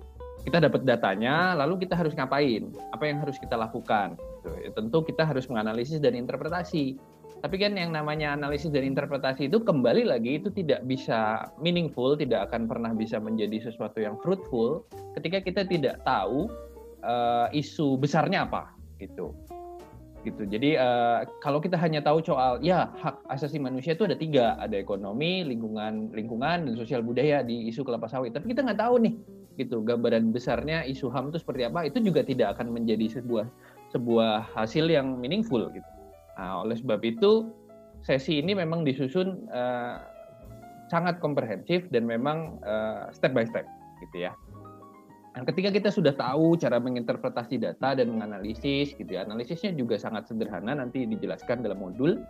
Kita 0.47 0.63
dapat 0.63 0.87
datanya 0.87 1.57
lalu 1.59 1.83
kita 1.83 1.99
harus 1.99 2.15
ngapain? 2.15 2.71
Apa 2.95 3.03
yang 3.09 3.19
harus 3.19 3.35
kita 3.35 3.59
lakukan? 3.59 4.15
Gitu. 4.15 4.49
ya, 4.63 4.69
tentu 4.71 5.03
kita 5.03 5.27
harus 5.27 5.47
menganalisis 5.51 5.99
dan 5.99 6.15
interpretasi. 6.15 6.95
Tapi 7.37 7.55
kan 7.61 7.77
yang 7.77 7.93
namanya 7.93 8.33
analisis 8.33 8.73
dan 8.73 8.81
interpretasi 8.81 9.45
itu 9.45 9.61
kembali 9.61 10.09
lagi 10.09 10.41
itu 10.41 10.49
tidak 10.49 10.81
bisa 10.89 11.51
meaningful, 11.61 12.17
tidak 12.17 12.49
akan 12.49 12.65
pernah 12.65 12.95
bisa 12.97 13.21
menjadi 13.21 13.69
sesuatu 13.69 14.01
yang 14.01 14.17
fruitful 14.25 14.87
ketika 15.19 15.43
kita 15.45 15.61
tidak 15.69 16.01
tahu 16.01 16.49
uh, 17.05 17.47
isu 17.53 17.99
besarnya 18.01 18.49
apa 18.49 18.73
gitu 18.97 19.37
gitu. 20.25 20.43
Jadi 20.49 20.77
uh, 20.77 21.25
kalau 21.43 21.61
kita 21.61 21.77
hanya 21.77 22.01
tahu 22.01 22.23
soal 22.25 22.57
ya 22.63 22.89
hak 22.97 23.21
asasi 23.29 23.61
manusia 23.61 23.93
itu 23.93 24.05
ada 24.07 24.17
tiga, 24.17 24.57
ada 24.57 24.73
ekonomi, 24.73 25.45
lingkungan, 25.45 26.09
lingkungan 26.13 26.67
dan 26.67 26.73
sosial 26.73 27.05
budaya 27.05 27.45
di 27.45 27.69
isu 27.69 27.85
kelapa 27.85 28.09
sawit. 28.09 28.33
Tapi 28.33 28.51
kita 28.51 28.65
nggak 28.65 28.81
tahu 28.81 28.95
nih, 29.03 29.13
gitu 29.61 29.81
gambaran 29.85 30.33
besarnya 30.33 30.83
isu 30.85 31.09
ham 31.13 31.29
itu 31.29 31.41
seperti 31.41 31.69
apa. 31.69 31.85
Itu 31.85 32.01
juga 32.01 32.25
tidak 32.25 32.57
akan 32.57 32.73
menjadi 32.73 33.21
sebuah 33.21 33.45
sebuah 33.93 34.51
hasil 34.57 34.89
yang 34.89 35.17
meaningful 35.21 35.63
gitu. 35.71 35.89
Nah, 36.37 36.61
oleh 36.65 36.77
sebab 36.77 37.01
itu 37.01 37.49
sesi 38.05 38.39
ini 38.39 38.53
memang 38.53 38.85
disusun 38.85 39.47
uh, 39.49 39.99
sangat 40.87 41.19
komprehensif 41.19 41.87
dan 41.91 42.07
memang 42.07 42.59
uh, 42.63 43.09
step 43.11 43.33
by 43.35 43.43
step 43.43 43.65
gitu 44.03 44.29
ya. 44.29 44.31
Nah, 45.37 45.45
ketika 45.45 45.69
kita 45.69 45.93
sudah 45.93 46.17
tahu 46.17 46.57
cara 46.57 46.81
menginterpretasi 46.81 47.61
data 47.61 47.93
dan 47.93 48.09
menganalisis, 48.09 48.97
gitu 48.97 49.05
ya, 49.05 49.21
analisisnya 49.21 49.69
juga 49.77 49.93
sangat 50.01 50.25
sederhana 50.25 50.73
nanti 50.73 51.05
dijelaskan 51.05 51.61
dalam 51.61 51.77
modul. 51.77 52.25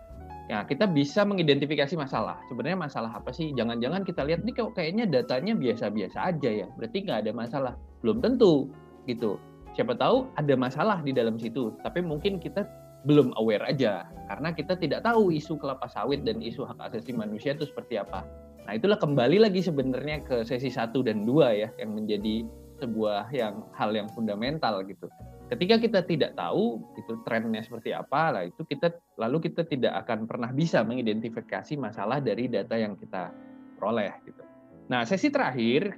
Ya, 0.52 0.60
kita 0.68 0.84
bisa 0.84 1.24
mengidentifikasi 1.24 1.96
masalah. 1.96 2.36
Sebenarnya 2.52 2.76
masalah 2.76 3.08
apa 3.16 3.32
sih? 3.32 3.56
Jangan-jangan 3.56 4.04
kita 4.04 4.28
lihat 4.28 4.44
nih 4.44 4.60
kok 4.60 4.76
kayaknya 4.76 5.08
datanya 5.08 5.56
biasa-biasa 5.56 6.20
aja 6.20 6.50
ya. 6.52 6.68
Berarti 6.76 7.08
nggak 7.08 7.18
ada 7.24 7.32
masalah. 7.32 7.74
Belum 8.04 8.20
tentu, 8.20 8.68
gitu. 9.08 9.40
Siapa 9.72 9.96
tahu 9.96 10.28
ada 10.36 10.52
masalah 10.52 11.00
di 11.00 11.16
dalam 11.16 11.40
situ. 11.40 11.72
Tapi 11.80 12.04
mungkin 12.04 12.36
kita 12.36 12.68
belum 13.08 13.32
aware 13.40 13.64
aja 13.64 14.04
karena 14.28 14.52
kita 14.52 14.76
tidak 14.76 15.00
tahu 15.06 15.32
isu 15.32 15.56
kelapa 15.56 15.86
sawit 15.88 16.28
dan 16.28 16.44
isu 16.44 16.66
hak 16.66 16.92
asasi 16.92 17.16
manusia 17.16 17.56
itu 17.56 17.64
seperti 17.64 17.96
apa. 17.96 18.20
Nah, 18.68 18.76
itulah 18.76 19.00
kembali 19.00 19.48
lagi 19.48 19.64
sebenarnya 19.64 20.28
ke 20.28 20.44
sesi 20.44 20.68
satu 20.68 21.00
dan 21.00 21.24
dua 21.24 21.56
ya 21.56 21.72
yang 21.80 21.96
menjadi 21.96 22.44
sebuah 22.78 23.30
yang 23.34 23.66
hal 23.74 23.90
yang 23.90 24.08
fundamental 24.14 24.80
gitu. 24.86 25.10
Ketika 25.50 25.80
kita 25.80 26.00
tidak 26.04 26.32
tahu 26.38 26.82
itu 26.94 27.18
trennya 27.24 27.64
seperti 27.64 27.90
apa, 27.96 28.34
lah 28.34 28.44
itu 28.46 28.62
kita 28.68 28.94
lalu 29.16 29.50
kita 29.50 29.64
tidak 29.64 30.06
akan 30.06 30.28
pernah 30.28 30.50
bisa 30.52 30.84
mengidentifikasi 30.84 31.74
masalah 31.80 32.22
dari 32.22 32.46
data 32.46 32.76
yang 32.78 32.94
kita 32.94 33.32
peroleh 33.80 34.12
gitu. 34.28 34.42
Nah, 34.88 35.04
sesi 35.04 35.28
terakhir 35.28 35.94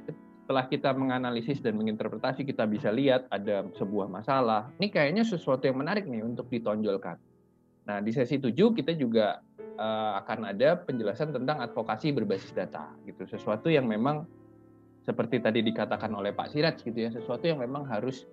setelah 0.50 0.66
kita 0.66 0.90
menganalisis 0.94 1.62
dan 1.62 1.78
menginterpretasi 1.78 2.42
kita 2.42 2.66
bisa 2.66 2.90
lihat 2.90 3.30
ada 3.30 3.62
sebuah 3.78 4.10
masalah. 4.10 4.66
Ini 4.82 4.90
kayaknya 4.90 5.22
sesuatu 5.22 5.62
yang 5.66 5.78
menarik 5.78 6.10
nih 6.10 6.26
untuk 6.26 6.50
ditonjolkan. 6.50 7.18
Nah, 7.86 7.98
di 8.02 8.10
sesi 8.10 8.38
7 8.38 8.54
kita 8.74 8.94
juga 8.98 9.38
uh, 9.78 10.12
akan 10.22 10.50
ada 10.50 10.78
penjelasan 10.78 11.34
tentang 11.34 11.62
advokasi 11.62 12.10
berbasis 12.14 12.50
data 12.50 12.90
gitu. 13.06 13.26
Sesuatu 13.30 13.70
yang 13.70 13.86
memang 13.86 14.26
seperti 15.04 15.40
tadi 15.40 15.64
dikatakan 15.64 16.12
oleh 16.12 16.36
Pak 16.36 16.52
Siraj 16.52 16.76
gitu 16.84 16.96
ya 16.96 17.10
sesuatu 17.10 17.48
yang 17.48 17.60
memang 17.60 17.88
harus 17.88 18.28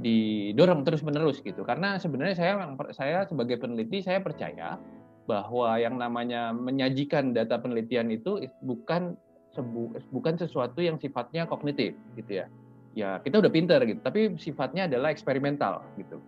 didorong 0.00 0.84
terus 0.84 1.04
menerus 1.04 1.40
gitu. 1.40 1.62
Karena 1.62 1.96
sebenarnya 1.96 2.36
saya 2.36 2.52
saya 2.92 3.18
sebagai 3.28 3.56
peneliti 3.60 4.02
saya 4.04 4.20
percaya 4.20 4.80
bahwa 5.26 5.74
yang 5.76 5.98
namanya 5.98 6.54
menyajikan 6.54 7.34
data 7.34 7.58
penelitian 7.58 8.14
itu 8.14 8.46
bukan 8.62 9.18
sebu, 9.52 9.96
bukan 10.12 10.34
sesuatu 10.38 10.78
yang 10.84 11.00
sifatnya 11.00 11.48
kognitif 11.48 11.96
gitu 12.14 12.44
ya. 12.44 12.46
Ya 12.96 13.20
kita 13.20 13.44
udah 13.44 13.52
pinter 13.52 13.80
gitu 13.84 14.00
tapi 14.00 14.36
sifatnya 14.40 14.88
adalah 14.88 15.12
eksperimental 15.12 15.84
gitu. 16.00 16.20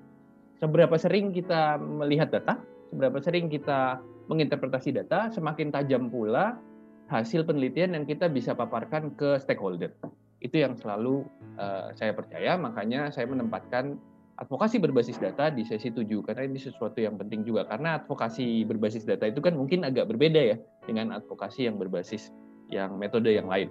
Seberapa 0.59 0.99
sering 0.99 1.31
kita 1.33 1.79
melihat 1.79 2.35
data 2.35 2.61
seberapa 2.91 3.21
sering 3.21 3.53
kita 3.53 4.01
menginterpretasi 4.29 4.93
data 4.93 5.33
semakin 5.33 5.73
tajam 5.73 6.13
pula 6.13 6.61
hasil 7.09 7.49
penelitian 7.49 7.97
yang 7.97 8.05
kita 8.05 8.29
bisa 8.29 8.53
paparkan 8.53 9.17
ke 9.17 9.41
stakeholder. 9.41 9.93
Itu 10.39 10.61
yang 10.61 10.77
selalu 10.79 11.25
uh, 11.59 11.91
saya 11.97 12.13
percaya, 12.15 12.55
makanya 12.61 13.11
saya 13.11 13.27
menempatkan 13.27 13.99
advokasi 14.39 14.79
berbasis 14.79 15.19
data 15.19 15.51
di 15.51 15.67
sesi 15.67 15.91
7 15.91 16.07
karena 16.23 16.47
ini 16.47 16.63
sesuatu 16.63 17.03
yang 17.03 17.19
penting 17.19 17.43
juga 17.43 17.67
karena 17.67 17.99
advokasi 17.99 18.63
berbasis 18.71 19.03
data 19.03 19.27
itu 19.27 19.43
kan 19.43 19.59
mungkin 19.59 19.83
agak 19.83 20.07
berbeda 20.07 20.55
ya 20.55 20.57
dengan 20.87 21.11
advokasi 21.11 21.67
yang 21.67 21.75
berbasis 21.75 22.31
yang 22.71 22.95
metode 23.01 23.35
yang 23.35 23.51
lain. 23.51 23.67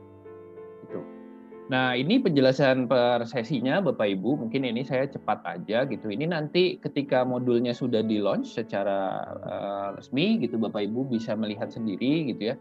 Itu. 0.84 1.00
Nah, 1.68 2.00
ini 2.00 2.24
penjelasan 2.24 2.88
per 2.88 3.28
sesinya 3.28 3.84
Bapak 3.84 4.08
Ibu, 4.08 4.48
mungkin 4.48 4.64
ini 4.64 4.88
saya 4.88 5.04
cepat 5.04 5.44
aja 5.44 5.84
gitu. 5.84 6.08
Ini 6.08 6.32
nanti 6.32 6.80
ketika 6.80 7.28
modulnya 7.28 7.76
sudah 7.76 8.00
di-launch 8.00 8.56
secara 8.56 9.24
uh, 9.44 9.88
resmi 10.00 10.40
gitu 10.40 10.56
Bapak 10.56 10.88
Ibu 10.88 11.12
bisa 11.12 11.36
melihat 11.36 11.68
sendiri 11.68 12.32
gitu 12.32 12.52
ya 12.52 12.58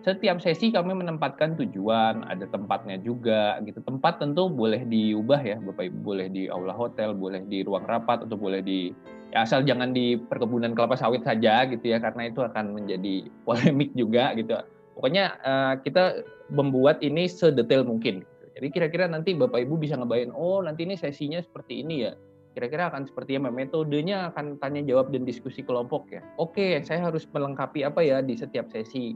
setiap 0.00 0.40
sesi 0.40 0.72
kami 0.72 0.96
menempatkan 0.96 1.60
tujuan, 1.60 2.24
ada 2.24 2.48
tempatnya 2.48 2.96
juga 3.04 3.60
gitu. 3.68 3.84
Tempat 3.84 4.24
tentu 4.24 4.48
boleh 4.48 4.88
diubah 4.88 5.40
ya, 5.44 5.60
Bapak 5.60 5.92
Ibu, 5.92 5.98
boleh 6.00 6.26
di 6.32 6.48
aula 6.48 6.72
hotel, 6.72 7.12
boleh 7.12 7.44
di 7.44 7.60
ruang 7.60 7.84
rapat 7.84 8.24
atau 8.24 8.36
boleh 8.36 8.64
di 8.64 8.96
ya 9.30 9.46
asal 9.46 9.62
jangan 9.62 9.94
di 9.94 10.18
perkebunan 10.18 10.74
kelapa 10.74 10.98
sawit 10.98 11.22
saja 11.22 11.62
gitu 11.70 11.86
ya 11.86 12.02
karena 12.02 12.26
itu 12.26 12.42
akan 12.42 12.74
menjadi 12.74 13.28
polemik 13.46 13.92
juga 13.92 14.32
gitu. 14.34 14.56
Pokoknya 14.96 15.36
uh, 15.44 15.74
kita 15.84 16.24
membuat 16.48 17.04
ini 17.04 17.28
sedetail 17.28 17.84
mungkin. 17.84 18.24
Jadi 18.56 18.68
kira-kira 18.72 19.04
nanti 19.08 19.36
Bapak 19.36 19.64
Ibu 19.68 19.80
bisa 19.80 19.96
ngebayang, 19.96 20.32
oh 20.32 20.60
nanti 20.64 20.84
ini 20.84 20.96
sesinya 20.96 21.40
seperti 21.40 21.84
ini 21.84 22.08
ya. 22.08 22.12
Kira-kira 22.50 22.90
akan 22.90 23.06
seperti 23.06 23.38
apa? 23.38 23.48
Metodenya 23.48 24.34
akan 24.34 24.58
tanya 24.58 24.82
jawab 24.82 25.14
dan 25.14 25.22
diskusi 25.22 25.62
kelompok 25.62 26.10
ya. 26.10 26.20
Oke, 26.34 26.82
saya 26.82 27.06
harus 27.06 27.24
melengkapi 27.30 27.86
apa 27.86 28.02
ya 28.02 28.18
di 28.20 28.34
setiap 28.34 28.66
sesi 28.74 29.14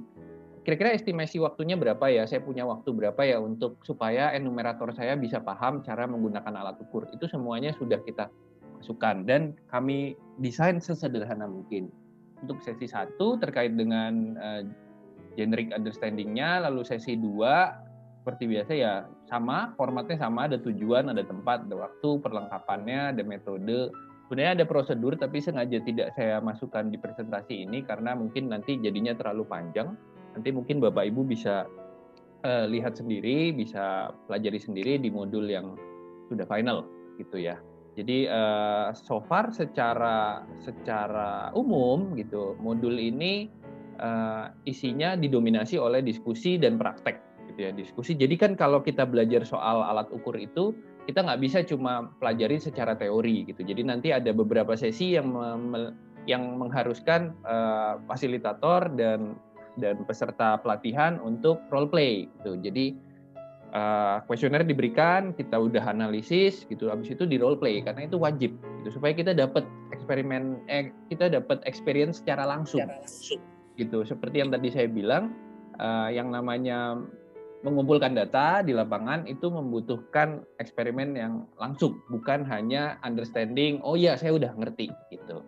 kira-kira 0.64 0.96
estimasi 0.96 1.36
waktunya 1.38 1.76
berapa 1.76 2.08
ya? 2.08 2.24
Saya 2.24 2.40
punya 2.40 2.64
waktu 2.64 2.90
berapa 2.96 3.20
ya 3.20 3.36
untuk 3.36 3.78
supaya 3.84 4.32
enumerator 4.32 4.90
saya 4.96 5.14
bisa 5.14 5.38
paham 5.44 5.84
cara 5.84 6.08
menggunakan 6.08 6.50
alat 6.50 6.80
ukur. 6.80 7.04
Itu 7.12 7.28
semuanya 7.28 7.76
sudah 7.76 8.00
kita 8.00 8.32
masukkan 8.80 9.28
dan 9.28 9.52
kami 9.68 10.16
desain 10.40 10.80
sesederhana 10.80 11.44
mungkin. 11.44 11.92
Untuk 12.40 12.60
sesi 12.64 12.88
satu 12.88 13.40
terkait 13.40 13.76
dengan 13.76 14.36
uh, 14.40 14.62
generic 15.36 15.72
understanding-nya, 15.72 16.64
lalu 16.64 16.84
sesi 16.84 17.16
dua 17.16 17.80
seperti 18.24 18.48
biasa 18.48 18.72
ya 18.72 18.92
sama, 19.28 19.76
formatnya 19.76 20.16
sama, 20.16 20.48
ada 20.48 20.56
tujuan, 20.56 21.12
ada 21.12 21.20
tempat, 21.24 21.68
ada 21.68 21.88
waktu, 21.88 22.20
perlengkapannya, 22.24 23.12
ada 23.12 23.22
metode. 23.24 23.92
Sebenarnya 24.24 24.64
ada 24.64 24.64
prosedur 24.64 25.12
tapi 25.20 25.44
sengaja 25.44 25.84
tidak 25.84 26.16
saya 26.16 26.40
masukkan 26.40 26.88
di 26.88 26.96
presentasi 26.96 27.68
ini 27.68 27.84
karena 27.84 28.16
mungkin 28.16 28.48
nanti 28.48 28.80
jadinya 28.80 29.12
terlalu 29.12 29.44
panjang 29.44 29.92
nanti 30.34 30.50
mungkin 30.50 30.82
Bapak 30.82 31.06
Ibu 31.08 31.22
bisa 31.24 31.64
uh, 32.44 32.66
lihat 32.68 32.98
sendiri, 32.98 33.54
bisa 33.54 34.12
pelajari 34.26 34.60
sendiri 34.60 35.00
di 35.00 35.08
modul 35.08 35.46
yang 35.48 35.78
sudah 36.28 36.44
final 36.50 36.84
gitu 37.16 37.40
ya. 37.40 37.56
Jadi 37.94 38.26
uh, 38.26 38.90
so 38.90 39.22
far 39.22 39.54
secara 39.54 40.42
secara 40.58 41.54
umum 41.54 42.18
gitu 42.18 42.58
modul 42.58 42.98
ini 42.98 43.46
uh, 44.02 44.50
isinya 44.66 45.14
didominasi 45.14 45.78
oleh 45.78 46.02
diskusi 46.02 46.58
dan 46.58 46.74
praktek 46.74 47.22
gitu 47.54 47.60
ya 47.62 47.70
diskusi. 47.70 48.18
Jadi 48.18 48.34
kan 48.34 48.58
kalau 48.58 48.82
kita 48.82 49.06
belajar 49.06 49.46
soal 49.46 49.86
alat 49.86 50.10
ukur 50.10 50.34
itu 50.34 50.74
kita 51.06 51.22
nggak 51.22 51.40
bisa 51.40 51.62
cuma 51.62 52.10
pelajari 52.18 52.58
secara 52.58 52.98
teori 52.98 53.46
gitu. 53.46 53.62
Jadi 53.62 53.86
nanti 53.86 54.10
ada 54.10 54.34
beberapa 54.34 54.74
sesi 54.74 55.14
yang 55.14 55.30
yang 56.24 56.56
mengharuskan 56.56 57.36
uh, 57.44 58.00
fasilitator 58.08 58.90
dan 58.96 59.36
dan 59.80 60.02
peserta 60.06 60.58
pelatihan 60.60 61.18
untuk 61.22 61.58
role 61.70 61.90
play 61.90 62.30
gitu. 62.40 62.58
Jadi 62.58 62.94
kuesioner 64.30 64.62
uh, 64.62 64.68
diberikan, 64.68 65.34
kita 65.34 65.58
udah 65.58 65.82
analisis 65.90 66.62
gitu, 66.70 66.86
habis 66.86 67.10
itu 67.10 67.26
di 67.26 67.42
role 67.42 67.58
play 67.58 67.82
karena 67.82 68.06
itu 68.06 68.14
wajib 68.14 68.54
gitu 68.82 68.94
supaya 68.94 69.10
kita 69.10 69.34
dapat 69.34 69.66
eksperimen 69.90 70.62
eh 70.70 70.94
kita 71.10 71.26
dapat 71.26 71.58
experience 71.66 72.22
secara 72.22 72.46
langsung. 72.46 72.86
Secara 72.86 73.02
langsung. 73.02 73.40
Gitu. 73.74 73.98
Seperti 74.06 74.46
yang 74.46 74.54
tadi 74.54 74.70
saya 74.70 74.86
bilang 74.86 75.34
uh, 75.82 76.06
yang 76.06 76.30
namanya 76.30 77.02
mengumpulkan 77.64 78.12
data 78.12 78.60
di 78.60 78.76
lapangan 78.76 79.24
itu 79.24 79.48
membutuhkan 79.48 80.44
eksperimen 80.60 81.16
yang 81.16 81.48
langsung, 81.56 81.96
bukan 82.12 82.44
hanya 82.44 83.00
understanding, 83.00 83.80
oh 83.80 83.96
ya 83.96 84.20
saya 84.20 84.36
udah 84.36 84.52
ngerti 84.54 84.92
gitu. 85.08 85.40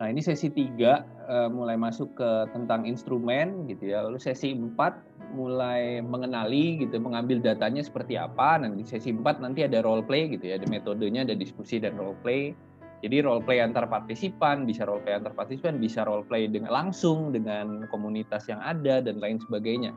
Nah, 0.00 0.10
ini 0.10 0.24
sesi 0.24 0.48
3 0.48 0.56
uh, 0.56 0.96
eh, 1.28 1.48
mulai 1.52 1.76
masuk 1.76 2.16
ke 2.16 2.30
tentang 2.50 2.88
instrumen 2.88 3.68
gitu 3.68 3.92
ya. 3.92 4.02
Lalu 4.06 4.18
sesi 4.18 4.54
4 4.54 5.34
mulai 5.36 6.02
mengenali 6.02 6.82
gitu, 6.82 6.98
mengambil 6.98 7.38
datanya 7.38 7.84
seperti 7.84 8.18
apa. 8.18 8.58
Nanti 8.58 8.82
sesi 8.86 9.12
4 9.14 9.42
nanti 9.42 9.62
ada 9.62 9.84
role 9.84 10.02
play 10.02 10.32
gitu 10.32 10.50
ya, 10.50 10.58
ada 10.58 10.66
metodenya, 10.66 11.22
ada 11.28 11.36
diskusi 11.36 11.78
dan 11.78 11.94
role 12.00 12.18
play. 12.24 12.56
Jadi 13.02 13.18
role 13.18 13.42
play 13.42 13.58
antar 13.58 13.90
partisipan, 13.90 14.62
bisa 14.62 14.86
role 14.86 15.02
play 15.02 15.18
antar 15.18 15.34
partisipan, 15.34 15.82
bisa 15.82 16.06
role 16.06 16.22
play 16.22 16.46
dengan 16.46 16.70
langsung 16.70 17.34
dengan 17.34 17.90
komunitas 17.90 18.46
yang 18.46 18.62
ada 18.62 19.02
dan 19.02 19.18
lain 19.18 19.42
sebagainya. 19.42 19.90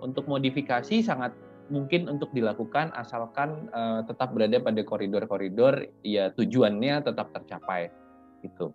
Untuk 0.00 0.24
modifikasi 0.24 1.04
sangat 1.04 1.36
mungkin 1.68 2.08
untuk 2.08 2.32
dilakukan 2.32 2.94
asalkan 2.96 3.68
uh, 3.74 4.00
tetap 4.06 4.32
berada 4.32 4.56
pada 4.62 4.80
koridor-koridor 4.86 5.84
ya 6.06 6.32
tujuannya 6.32 7.04
tetap 7.04 7.34
tercapai 7.34 7.92
gitu. 8.40 8.72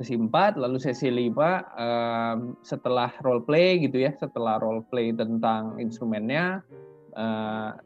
Sesi 0.00 0.16
4 0.16 0.56
lalu 0.56 0.80
sesi 0.80 1.12
5 1.12 1.36
um, 1.36 2.56
setelah 2.64 3.12
role 3.20 3.44
play 3.44 3.84
gitu 3.84 4.00
ya 4.00 4.16
setelah 4.16 4.56
role 4.56 4.80
play 4.88 5.12
tentang 5.12 5.76
instrumennya 5.76 6.64
uh, 7.12 7.76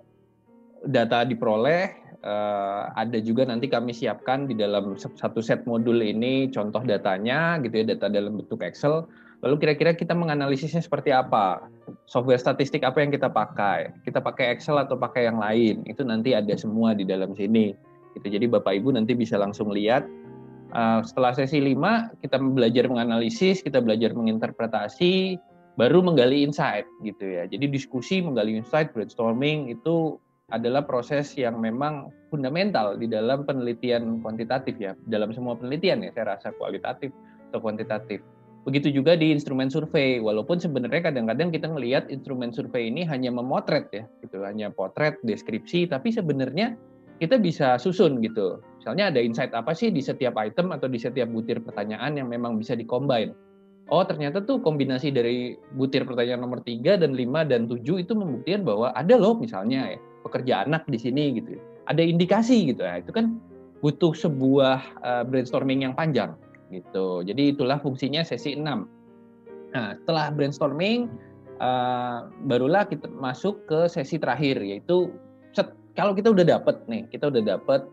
data 0.87 1.27
diperoleh 1.27 2.05
uh, 2.24 2.94
ada 2.96 3.18
juga 3.20 3.44
nanti 3.44 3.66
kami 3.66 3.92
siapkan 3.92 4.48
di 4.48 4.57
dalam 4.57 4.96
satu 4.96 5.42
set 5.44 5.68
modul 5.68 6.00
ini 6.00 6.48
contoh 6.55 6.81
datanya 6.87 7.61
gitu 7.61 7.85
ya 7.85 7.94
data 7.94 8.09
dalam 8.09 8.40
bentuk 8.40 8.64
Excel. 8.64 9.05
Lalu 9.44 9.61
kira-kira 9.61 9.92
kita 9.92 10.16
menganalisisnya 10.16 10.81
seperti 10.81 11.12
apa? 11.12 11.68
Software 12.09 12.40
statistik 12.40 12.81
apa 12.81 13.05
yang 13.05 13.12
kita 13.12 13.29
pakai? 13.29 13.92
Kita 14.00 14.24
pakai 14.24 14.57
Excel 14.57 14.81
atau 14.81 14.96
pakai 14.96 15.29
yang 15.29 15.37
lain? 15.37 15.85
Itu 15.85 16.00
nanti 16.00 16.33
ada 16.33 16.57
semua 16.57 16.96
di 16.96 17.05
dalam 17.05 17.37
sini. 17.37 17.77
Gitu. 18.16 18.24
Jadi 18.40 18.48
Bapak 18.48 18.72
Ibu 18.72 18.96
nanti 18.96 19.12
bisa 19.12 19.37
langsung 19.37 19.68
lihat 19.68 20.09
uh, 20.74 21.00
setelah 21.06 21.32
sesi 21.32 21.62
5 21.62 22.20
kita 22.20 22.37
belajar 22.42 22.84
menganalisis, 22.90 23.62
kita 23.62 23.80
belajar 23.80 24.12
menginterpretasi, 24.12 25.38
baru 25.74 26.02
menggali 26.02 26.46
insight 26.46 26.87
gitu 27.02 27.24
ya. 27.24 27.46
Jadi 27.48 27.70
diskusi, 27.70 28.22
menggali 28.22 28.58
insight, 28.58 28.94
brainstorming 28.94 29.70
itu 29.70 30.18
adalah 30.52 30.84
proses 30.84 31.32
yang 31.34 31.56
memang 31.58 32.12
fundamental 32.28 32.94
di 33.00 33.08
dalam 33.08 33.48
penelitian 33.48 34.20
kuantitatif 34.20 34.76
ya. 34.76 34.92
Dalam 35.08 35.32
semua 35.32 35.56
penelitian 35.56 36.04
ya, 36.04 36.10
saya 36.12 36.37
rasa 36.37 36.52
kualitatif 36.54 37.10
atau 37.50 37.58
kuantitatif. 37.64 38.20
Begitu 38.64 38.96
juga 38.96 39.12
di 39.12 39.28
instrumen 39.28 39.68
survei, 39.68 40.20
walaupun 40.24 40.56
sebenarnya 40.56 41.12
kadang-kadang 41.12 41.52
kita 41.52 41.68
melihat 41.68 42.08
instrumen 42.08 42.48
survei 42.48 42.88
ini 42.88 43.04
hanya 43.04 43.28
memotret 43.28 43.92
ya, 43.92 44.04
gitu, 44.24 44.40
hanya 44.40 44.72
potret, 44.72 45.20
deskripsi, 45.20 45.84
tapi 45.88 46.08
sebenarnya 46.08 46.76
kita 47.20 47.37
bisa 47.37 47.76
susun 47.76 48.24
gitu. 48.24 48.64
Misalnya 48.84 49.08
ada 49.08 49.16
insight 49.16 49.56
apa 49.56 49.72
sih 49.72 49.88
di 49.88 50.04
setiap 50.04 50.36
item 50.36 50.68
atau 50.68 50.92
di 50.92 51.00
setiap 51.00 51.32
butir 51.32 51.56
pertanyaan 51.64 52.20
yang 52.20 52.28
memang 52.28 52.60
bisa 52.60 52.76
dikombin. 52.76 53.32
Oh 53.88 54.04
ternyata 54.04 54.44
tuh 54.44 54.60
kombinasi 54.60 55.08
dari 55.08 55.56
butir 55.72 56.04
pertanyaan 56.04 56.44
nomor 56.44 56.60
3 56.60 57.00
dan 57.00 57.16
5 57.16 57.48
dan 57.48 57.64
7 57.64 57.80
itu 57.80 58.12
membuktikan 58.12 58.60
bahwa 58.60 58.92
ada 58.92 59.16
loh 59.16 59.40
misalnya 59.40 59.96
ya, 59.96 59.98
pekerja 60.28 60.68
anak 60.68 60.84
di 60.84 61.00
sini 61.00 61.32
gitu. 61.32 61.56
Ada 61.88 62.04
indikasi 62.04 62.76
gitu 62.76 62.84
ya. 62.84 63.00
Itu 63.00 63.16
kan 63.16 63.40
butuh 63.80 64.12
sebuah 64.12 65.00
uh, 65.00 65.24
brainstorming 65.32 65.88
yang 65.88 65.96
panjang 65.96 66.36
gitu. 66.68 67.24
Jadi 67.24 67.56
itulah 67.56 67.80
fungsinya 67.80 68.20
sesi 68.20 68.52
6. 68.52 68.68
Nah, 69.72 69.96
setelah 69.96 70.28
brainstorming 70.28 71.08
uh, 71.56 72.28
barulah 72.44 72.84
kita 72.84 73.08
masuk 73.08 73.64
ke 73.64 73.88
sesi 73.88 74.20
terakhir 74.20 74.60
yaitu 74.60 75.08
set, 75.56 75.72
kalau 75.96 76.12
kita 76.12 76.36
udah 76.36 76.44
dapet 76.44 76.84
nih, 76.84 77.08
kita 77.08 77.32
udah 77.32 77.56
dapet 77.56 77.88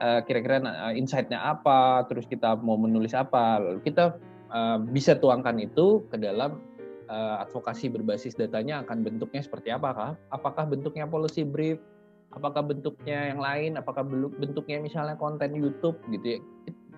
uh, 0.00 0.20
kira-kira 0.24 0.62
uh, 0.62 0.92
insight-nya 0.92 1.40
apa, 1.40 2.04
terus 2.08 2.24
kita 2.28 2.56
mau 2.60 2.76
menulis 2.80 3.12
apa, 3.12 3.60
lalu 3.60 3.80
kita 3.84 4.16
uh, 4.52 4.78
bisa 4.80 5.16
tuangkan 5.18 5.56
itu 5.60 6.04
ke 6.08 6.16
dalam 6.20 6.60
advokasi 7.06 7.86
berbasis 7.86 8.34
datanya 8.34 8.82
akan 8.82 9.06
bentuknya 9.06 9.38
seperti 9.38 9.70
apakah? 9.70 10.18
Apakah 10.34 10.66
bentuknya 10.66 11.06
policy 11.06 11.46
brief? 11.46 11.78
Apakah 12.34 12.66
bentuknya 12.66 13.30
yang 13.30 13.38
lain? 13.38 13.78
Apakah 13.78 14.02
bentuknya 14.34 14.82
misalnya 14.82 15.14
konten 15.14 15.54
YouTube 15.54 16.02
gitu 16.10 16.26
ya? 16.34 16.38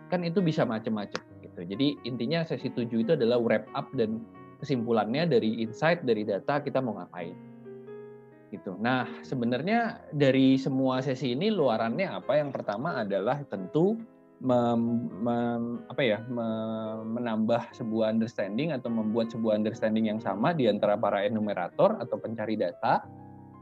Kan 0.08 0.24
itu 0.24 0.40
bisa 0.40 0.64
macam-macam 0.64 1.20
gitu. 1.44 1.60
Jadi 1.60 2.00
intinya 2.08 2.40
sesi 2.40 2.72
7 2.72 2.88
itu 2.88 3.20
adalah 3.20 3.36
wrap 3.36 3.68
up 3.76 3.92
dan 4.00 4.24
kesimpulannya 4.64 5.28
dari 5.28 5.60
insight 5.60 6.02
dari 6.08 6.24
data 6.24 6.56
kita 6.64 6.80
mau 6.80 6.96
ngapain 6.96 7.36
gitu. 8.48 8.76
Nah, 8.80 9.06
sebenarnya 9.24 10.00
dari 10.12 10.56
semua 10.56 11.00
sesi 11.04 11.36
ini 11.36 11.52
luarannya 11.52 12.08
apa? 12.08 12.40
Yang 12.40 12.60
pertama 12.60 13.00
adalah 13.00 13.40
tentu 13.48 13.98
mem, 14.40 15.10
mem, 15.20 15.62
apa 15.90 16.02
ya, 16.02 16.18
mem, 16.26 17.18
menambah 17.18 17.74
sebuah 17.74 18.14
understanding 18.14 18.72
atau 18.72 18.88
membuat 18.88 19.30
sebuah 19.34 19.58
understanding 19.58 20.08
yang 20.08 20.20
sama 20.22 20.54
di 20.54 20.70
antara 20.70 20.94
para 20.96 21.26
enumerator 21.26 21.98
atau 21.98 22.16
pencari 22.16 22.54
data 22.54 23.04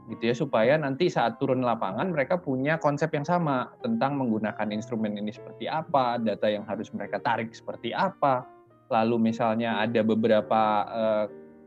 gitu 0.07 0.31
ya 0.31 0.35
supaya 0.35 0.79
nanti 0.79 1.11
saat 1.11 1.35
turun 1.35 1.59
lapangan 1.59 2.15
mereka 2.15 2.39
punya 2.39 2.79
konsep 2.79 3.11
yang 3.11 3.27
sama 3.27 3.75
tentang 3.83 4.15
menggunakan 4.15 4.71
instrumen 4.71 5.19
ini 5.19 5.35
seperti 5.35 5.67
apa, 5.67 6.15
data 6.15 6.47
yang 6.47 6.63
harus 6.63 6.87
mereka 6.95 7.19
tarik 7.19 7.51
seperti 7.51 7.91
apa. 7.91 8.47
Lalu 8.87 9.31
misalnya 9.31 9.83
ada 9.83 9.99
beberapa 9.99 10.87
uh, 10.87 11.25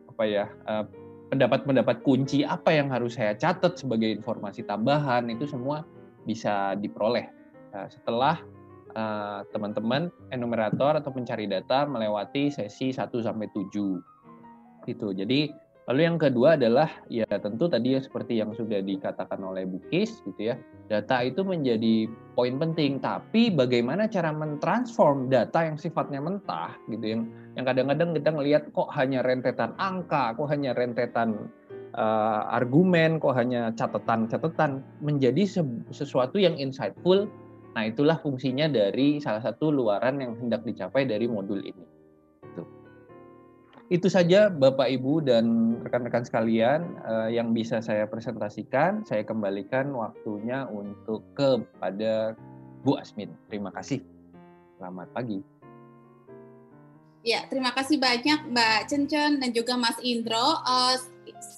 apa 0.08 0.24
ya 0.24 0.48
uh, 0.64 0.88
pendapat-pendapat 1.30 2.02
kunci 2.02 2.42
apa 2.42 2.74
yang 2.74 2.90
harus 2.90 3.14
saya 3.14 3.38
catat 3.38 3.78
sebagai 3.78 4.10
informasi 4.10 4.66
tambahan 4.66 5.30
itu 5.30 5.46
semua 5.46 5.86
bisa 6.26 6.74
diperoleh 6.76 7.30
uh, 7.72 7.86
setelah 7.86 8.42
uh, 8.98 9.46
teman-teman 9.54 10.10
enumerator 10.34 10.98
atau 10.98 11.14
pencari 11.14 11.46
data 11.46 11.86
melewati 11.86 12.50
sesi 12.50 12.90
1 12.90 13.08
sampai 13.14 13.46
7. 13.54 14.84
Gitu. 14.90 15.08
Jadi 15.14 15.40
Lalu 15.90 16.06
yang 16.06 16.22
kedua 16.22 16.54
adalah 16.54 16.86
ya 17.10 17.26
tentu 17.26 17.66
tadi 17.66 17.98
ya 17.98 18.00
seperti 18.00 18.38
yang 18.38 18.54
sudah 18.54 18.78
dikatakan 18.78 19.42
oleh 19.42 19.66
Bukis 19.66 20.22
gitu 20.22 20.54
ya. 20.54 20.54
Data 20.86 21.18
itu 21.26 21.42
menjadi 21.42 22.06
poin 22.38 22.62
penting, 22.62 23.02
tapi 23.02 23.50
bagaimana 23.50 24.06
cara 24.06 24.30
mentransform 24.30 25.26
data 25.26 25.66
yang 25.66 25.74
sifatnya 25.74 26.22
mentah 26.22 26.78
gitu 26.86 27.02
yang 27.02 27.22
yang 27.58 27.66
kadang-kadang 27.66 28.14
kita 28.14 28.30
ngelihat 28.30 28.62
kok 28.70 28.86
hanya 28.94 29.26
rentetan 29.26 29.74
angka, 29.82 30.38
kok 30.38 30.46
hanya 30.46 30.78
rentetan 30.78 31.50
uh, 31.98 32.46
argumen, 32.54 33.18
kok 33.18 33.34
hanya 33.34 33.74
catatan-catatan 33.74 34.86
menjadi 35.02 35.42
sesuatu 35.90 36.38
yang 36.38 36.54
insightful. 36.54 37.26
Nah, 37.74 37.90
itulah 37.90 38.14
fungsinya 38.22 38.70
dari 38.70 39.18
salah 39.18 39.42
satu 39.42 39.74
luaran 39.74 40.22
yang 40.22 40.38
hendak 40.38 40.62
dicapai 40.62 41.02
dari 41.02 41.26
modul 41.26 41.58
ini. 41.58 41.89
Itu 43.90 44.06
saja 44.06 44.46
Bapak 44.46 44.86
Ibu 44.86 45.26
dan 45.26 45.74
rekan-rekan 45.82 46.22
sekalian 46.22 46.94
uh, 47.02 47.26
yang 47.26 47.50
bisa 47.50 47.82
saya 47.82 48.06
presentasikan. 48.06 49.02
Saya 49.02 49.26
kembalikan 49.26 49.90
waktunya 49.90 50.62
untuk 50.70 51.26
kepada 51.34 52.38
Bu 52.86 52.94
Asmin. 52.94 53.34
Terima 53.50 53.74
kasih. 53.74 53.98
Selamat 54.78 55.10
pagi. 55.10 55.42
Ya, 57.26 57.44
terima 57.50 57.74
kasih 57.74 57.98
banyak 57.98 58.54
Mbak 58.54 58.80
Cencen 58.86 59.42
dan 59.42 59.50
juga 59.50 59.74
Mas 59.74 59.98
Indro. 60.06 60.62
Uh, 60.62 60.94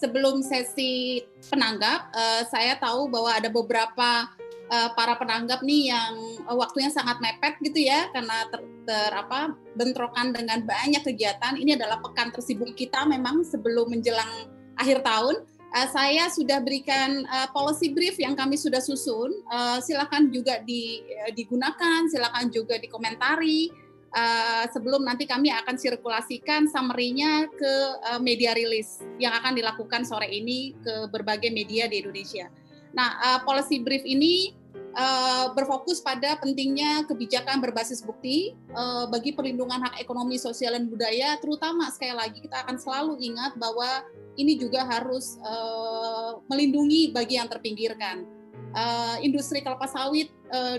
sebelum 0.01 0.41
sesi 0.41 1.21
penanggap, 1.53 2.17
uh, 2.17 2.49
saya 2.49 2.81
tahu 2.81 3.13
bahwa 3.13 3.29
ada 3.29 3.53
beberapa 3.53 4.33
uh, 4.73 4.91
para 4.97 5.21
penanggap 5.21 5.61
nih 5.61 5.93
yang 5.93 6.17
uh, 6.49 6.57
waktunya 6.57 6.89
sangat 6.89 7.21
mepet 7.21 7.61
gitu 7.61 7.85
ya 7.85 8.09
karena 8.17 8.49
ter, 8.49 8.61
ter 8.89 9.11
apa 9.13 9.53
bentrokan 9.77 10.33
dengan 10.33 10.65
banyak 10.65 11.05
kegiatan. 11.05 11.61
Ini 11.61 11.77
adalah 11.77 12.01
pekan 12.01 12.33
tersibuk 12.33 12.73
kita 12.73 13.05
memang 13.05 13.45
sebelum 13.45 13.93
menjelang 13.93 14.49
akhir 14.81 15.05
tahun. 15.05 15.45
Uh, 15.73 15.89
saya 15.89 16.29
sudah 16.33 16.61
berikan 16.65 17.25
uh, 17.29 17.49
policy 17.53 17.93
brief 17.93 18.17
yang 18.17 18.33
kami 18.33 18.57
sudah 18.57 18.81
susun. 18.81 19.33
Uh, 19.53 19.79
silakan 19.85 20.33
juga 20.33 20.65
di, 20.65 21.05
uh, 21.29 21.33
digunakan, 21.37 22.09
silakan 22.09 22.49
juga 22.49 22.81
dikomentari. 22.81 23.69
Uh, 24.13 24.69
sebelum 24.69 25.09
nanti 25.09 25.25
kami 25.25 25.49
akan 25.49 25.81
sirkulasikan 25.81 26.69
summary-nya 26.69 27.49
ke 27.49 27.75
uh, 28.13 28.21
media 28.21 28.53
rilis 28.53 29.01
yang 29.17 29.33
akan 29.33 29.57
dilakukan 29.57 30.05
sore 30.05 30.29
ini 30.29 30.77
ke 30.85 31.09
berbagai 31.09 31.49
media 31.49 31.89
di 31.89 32.05
Indonesia. 32.05 32.53
Nah, 32.93 33.17
uh, 33.25 33.41
policy 33.41 33.81
brief 33.81 34.05
ini 34.05 34.53
uh, 34.97 35.53
berfokus 35.57 36.01
pada 36.01 36.37
pentingnya 36.39 37.05
kebijakan 37.09 37.61
berbasis 37.61 38.01
bukti 38.05 38.57
uh, 38.73 39.09
bagi 39.09 39.33
perlindungan 39.33 39.81
hak 39.83 40.01
ekonomi, 40.01 40.37
sosial, 40.37 40.77
dan 40.77 40.89
budaya, 40.89 41.37
terutama 41.41 41.89
sekali 41.93 42.15
lagi 42.17 42.39
kita 42.41 42.65
akan 42.65 42.77
selalu 42.77 43.21
ingat 43.21 43.57
bahwa 43.57 44.05
ini 44.37 44.57
juga 44.57 44.85
harus 44.89 45.37
uh, 45.45 46.41
melindungi 46.49 47.13
bagi 47.13 47.37
yang 47.37 47.49
terpinggirkan. 47.49 48.25
Industri 49.21 49.61
kelapa 49.61 49.85
sawit 49.85 50.33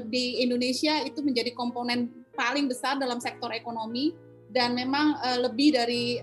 di 0.09 0.41
Indonesia 0.41 1.05
itu 1.05 1.21
menjadi 1.21 1.53
komponen 1.53 2.09
paling 2.33 2.65
besar 2.65 2.97
dalam 2.97 3.21
sektor 3.21 3.53
ekonomi 3.53 4.17
dan 4.49 4.73
memang 4.73 5.13
lebih 5.37 5.77
dari 5.77 6.17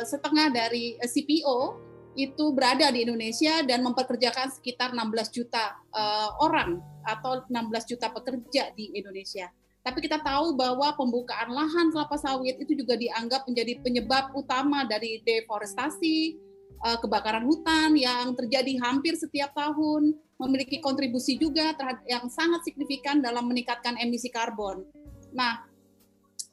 setengah 0.00 0.48
dari 0.48 0.96
CPO 0.96 1.89
itu 2.18 2.50
berada 2.50 2.90
di 2.90 3.06
Indonesia 3.06 3.62
dan 3.62 3.86
memperkerjakan 3.86 4.50
sekitar 4.50 4.90
16 4.90 5.30
juta 5.30 5.78
uh, 5.94 6.30
orang 6.42 6.82
atau 7.06 7.46
16 7.46 7.90
juta 7.90 8.10
pekerja 8.10 8.74
di 8.74 8.90
Indonesia. 8.98 9.46
Tapi 9.80 10.04
kita 10.04 10.20
tahu 10.20 10.58
bahwa 10.58 10.92
pembukaan 10.92 11.48
lahan 11.54 11.88
kelapa 11.88 12.20
sawit 12.20 12.60
itu 12.60 12.76
juga 12.76 13.00
dianggap 13.00 13.48
menjadi 13.48 13.80
penyebab 13.80 14.34
utama 14.36 14.84
dari 14.84 15.24
deforestasi, 15.24 16.36
uh, 16.84 16.98
kebakaran 17.00 17.46
hutan 17.46 17.96
yang 17.96 18.36
terjadi 18.36 18.76
hampir 18.82 19.16
setiap 19.16 19.54
tahun, 19.56 20.12
memiliki 20.36 20.82
kontribusi 20.84 21.40
juga 21.40 21.72
yang 22.04 22.28
sangat 22.28 22.66
signifikan 22.66 23.24
dalam 23.24 23.48
meningkatkan 23.48 23.96
emisi 23.96 24.28
karbon. 24.28 24.84
Nah, 25.30 25.69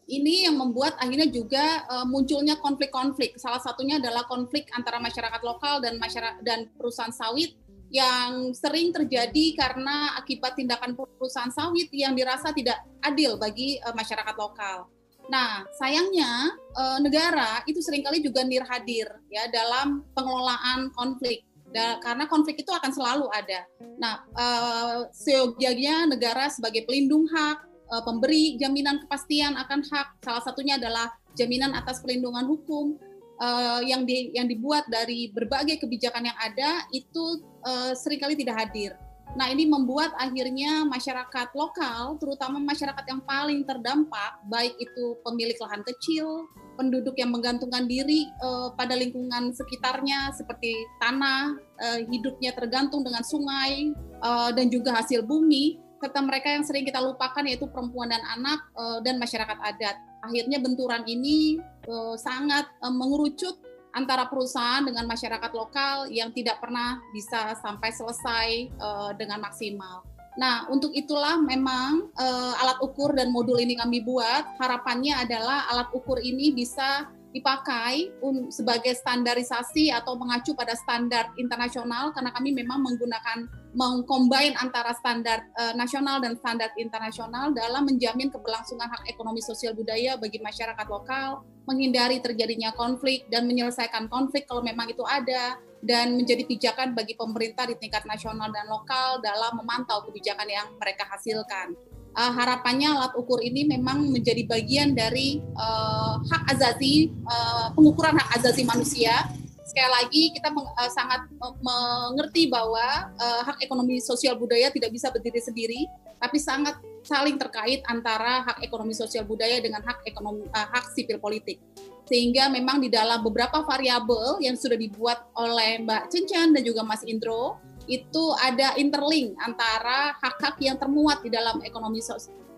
ini 0.08 0.48
yang 0.48 0.56
membuat 0.56 0.96
akhirnya 1.04 1.28
juga 1.28 1.84
uh, 1.91 2.08
munculnya 2.08 2.56
konflik-konflik. 2.63 3.36
Salah 3.36 3.60
satunya 3.60 4.00
adalah 4.00 4.24
konflik 4.24 4.72
antara 4.72 5.04
masyarakat 5.04 5.41
lokal 5.43 5.84
dan 5.84 6.00
masyarakat 6.00 6.39
dan 6.48 6.72
perusahaan 6.80 7.12
sawit 7.12 7.60
yang 7.91 8.52
sering 8.52 8.91
terjadi 8.91 9.56
karena 9.56 10.15
akibat 10.20 10.60
tindakan 10.60 10.96
perusahaan 10.96 11.52
sawit 11.52 11.88
yang 11.91 12.15
dirasa 12.15 12.52
tidak 12.56 12.80
adil 13.04 13.36
bagi 13.36 13.80
uh, 13.84 13.91
masyarakat 13.91 14.36
lokal. 14.39 14.88
Nah, 15.28 15.67
sayangnya 15.76 16.56
uh, 16.72 17.00
negara 17.04 17.60
itu 17.67 17.84
sering 17.84 18.00
kali 18.00 18.24
juga 18.24 18.48
nirhadir 18.48 19.12
ya 19.28 19.43
dalam 19.52 20.08
pengelolaan 20.15 20.88
konflik. 20.96 21.43
Da, 21.67 22.00
karena 22.00 22.32
konflik 22.32 22.63
itu 22.63 22.72
akan 22.72 22.96
selalu 22.96 23.28
ada. 23.28 23.67
Nah, 24.00 24.24
uh, 24.39 25.12
seyogianya 25.12 26.08
negara 26.08 26.48
sebagai 26.48 26.88
pelindung 26.88 27.28
hak, 27.28 27.67
uh, 27.91 28.04
pemberi 28.04 28.60
jaminan 28.60 29.04
kepastian 29.06 29.56
akan 29.56 29.84
hak, 29.84 30.08
salah 30.23 30.43
satunya 30.43 30.76
adalah 30.76 31.12
jaminan 31.38 31.73
atas 31.76 32.02
perlindungan 32.02 32.45
hukum 32.45 32.97
uh, 33.39 33.82
yang 33.86 34.04
di, 34.04 34.34
yang 34.34 34.50
dibuat 34.50 34.86
dari 34.89 35.30
berbagai 35.32 35.82
kebijakan 35.82 36.28
yang 36.28 36.38
ada 36.38 36.86
itu 36.91 37.41
uh, 37.65 37.93
sering 37.93 38.19
kali 38.21 38.34
tidak 38.36 38.67
hadir. 38.67 38.97
Nah, 39.36 39.52
ini 39.52 39.67
membuat 39.67 40.15
akhirnya 40.17 40.88
masyarakat 40.88 41.52
lokal, 41.54 42.17
terutama 42.17 42.58
masyarakat 42.63 43.06
yang 43.06 43.21
paling 43.21 43.62
terdampak, 43.67 44.39
baik 44.47 44.73
itu 44.80 45.19
pemilik 45.21 45.54
lahan 45.62 45.84
kecil, 45.84 46.47
penduduk 46.80 47.13
yang 47.19 47.30
menggantungkan 47.30 47.86
diri 47.86 48.26
uh, 48.41 48.71
pada 48.73 48.97
lingkungan 48.97 49.52
sekitarnya 49.52 50.32
seperti 50.34 50.73
tanah, 51.04 51.54
uh, 51.60 52.00
hidupnya 52.08 52.56
tergantung 52.56 53.04
dengan 53.04 53.21
sungai 53.21 53.91
uh, 54.23 54.50
dan 54.56 54.71
juga 54.71 54.95
hasil 54.95 55.21
bumi, 55.21 55.78
serta 55.97 56.21
mereka 56.21 56.47
yang 56.53 56.63
sering 56.65 56.86
kita 56.86 57.01
lupakan 57.01 57.43
yaitu 57.45 57.65
perempuan 57.69 58.10
dan 58.10 58.21
anak 58.38 58.60
uh, 58.77 58.99
dan 59.01 59.17
masyarakat 59.17 59.57
adat. 59.62 59.95
Akhirnya 60.21 60.62
benturan 60.62 61.03
ini 61.05 61.57
uh, 61.89 62.15
sangat 62.17 62.69
uh, 62.81 62.93
mengerucut 62.93 63.57
antara 63.97 64.29
perusahaan 64.29 64.86
dengan 64.86 65.10
masyarakat 65.10 65.51
lokal 65.57 66.05
yang 66.13 66.29
tidak 66.29 66.62
pernah 66.62 67.01
bisa 67.17 67.57
sampai 67.57 67.89
selesai 67.89 68.69
dengan 69.17 69.41
maksimal. 69.41 70.05
Nah, 70.38 70.69
untuk 70.69 70.93
itulah 70.93 71.41
memang 71.41 72.13
alat 72.62 72.77
ukur 72.86 73.17
dan 73.17 73.33
modul 73.33 73.57
ini 73.57 73.73
kami 73.73 74.05
buat. 74.05 74.53
Harapannya 74.62 75.25
adalah 75.25 75.65
alat 75.73 75.89
ukur 75.97 76.21
ini 76.21 76.53
bisa 76.53 77.10
dipakai 77.36 78.12
sebagai 78.50 78.96
standarisasi 78.96 79.92
atau 79.92 80.16
mengacu 80.16 80.56
pada 80.56 80.74
standar 80.74 81.30
internasional 81.36 82.16
karena 82.16 82.32
kami 82.32 82.56
memang 82.56 82.80
menggunakan 82.80 83.48
mengcombine 83.76 84.58
antara 84.58 84.96
standar 84.96 85.46
uh, 85.60 85.76
nasional 85.78 86.18
dan 86.24 86.40
standar 86.40 86.72
internasional 86.80 87.52
dalam 87.54 87.86
menjamin 87.86 88.32
keberlangsungan 88.32 88.90
hak 88.90 89.06
ekonomi 89.12 89.44
sosial 89.44 89.76
budaya 89.78 90.18
bagi 90.18 90.42
masyarakat 90.42 90.88
lokal, 90.90 91.46
menghindari 91.70 92.24
terjadinya 92.24 92.74
konflik 92.74 93.28
dan 93.30 93.46
menyelesaikan 93.46 94.08
konflik 94.08 94.48
kalau 94.48 94.63
memang 94.63 94.90
itu 94.90 95.04
ada 95.06 95.60
dan 95.86 96.18
menjadi 96.18 96.48
pijakan 96.48 96.98
bagi 96.98 97.13
pemerintah 97.13 97.70
di 97.70 97.78
tingkat 97.78 98.02
nasional 98.10 98.50
dan 98.50 98.66
lokal 98.66 99.22
dalam 99.22 99.54
memantau 99.62 100.02
kebijakan 100.10 100.48
yang 100.50 100.68
mereka 100.82 101.06
hasilkan 101.06 101.78
uh, 102.17 102.34
harapannya 102.34 102.89
alat 102.89 103.13
ukur 103.13 103.39
ini 103.45 103.69
memang 103.69 104.10
menjadi 104.10 104.43
bagian 104.49 104.97
dari 104.97 105.39
uh, 105.53 106.17
hak 106.25 106.58
azazi 106.58 107.13
uh, 107.30 107.69
pengukuran 107.77 108.17
hak 108.17 108.41
azazi 108.41 108.65
manusia. 108.65 109.30
Sekali 109.67 109.89
lagi 109.93 110.23
kita 110.34 110.49
meng, 110.49 110.65
uh, 110.65 110.91
sangat 110.91 111.30
mengerti 111.62 112.49
bahwa 112.49 113.13
uh, 113.13 113.41
hak 113.45 113.62
ekonomi 113.62 114.01
sosial 114.01 114.34
budaya 114.34 114.73
tidak 114.73 114.89
bisa 114.89 115.13
berdiri 115.13 115.38
sendiri, 115.43 115.82
tapi 116.17 116.41
sangat 116.41 116.82
saling 117.06 117.38
terkait 117.38 117.86
antara 117.86 118.41
hak 118.47 118.65
ekonomi 118.65 118.97
sosial 118.97 119.23
budaya 119.27 119.62
dengan 119.62 119.86
hak 119.86 120.01
ekonomi 120.08 120.49
uh, 120.49 120.67
hak 120.73 120.91
sipil 120.97 121.21
politik. 121.21 121.62
Sehingga 122.08 122.47
memang 122.47 122.80
di 122.80 122.88
dalam 122.88 123.19
beberapa 123.19 123.67
variabel 123.67 124.39
yang 124.39 124.56
sudah 124.56 124.80
dibuat 124.80 125.27
oleh 125.36 125.84
Mbak 125.84 126.08
Cencan 126.08 126.56
dan 126.56 126.63
juga 126.63 126.80
Mas 126.88 127.03
Indro 127.03 127.60
itu 127.88 128.23
ada 128.43 128.76
interlink 128.76 129.34
antara 129.39 130.13
hak-hak 130.19 130.60
yang 130.60 130.76
termuat 130.76 131.23
di 131.23 131.32
dalam 131.32 131.63
ekonomi 131.63 132.04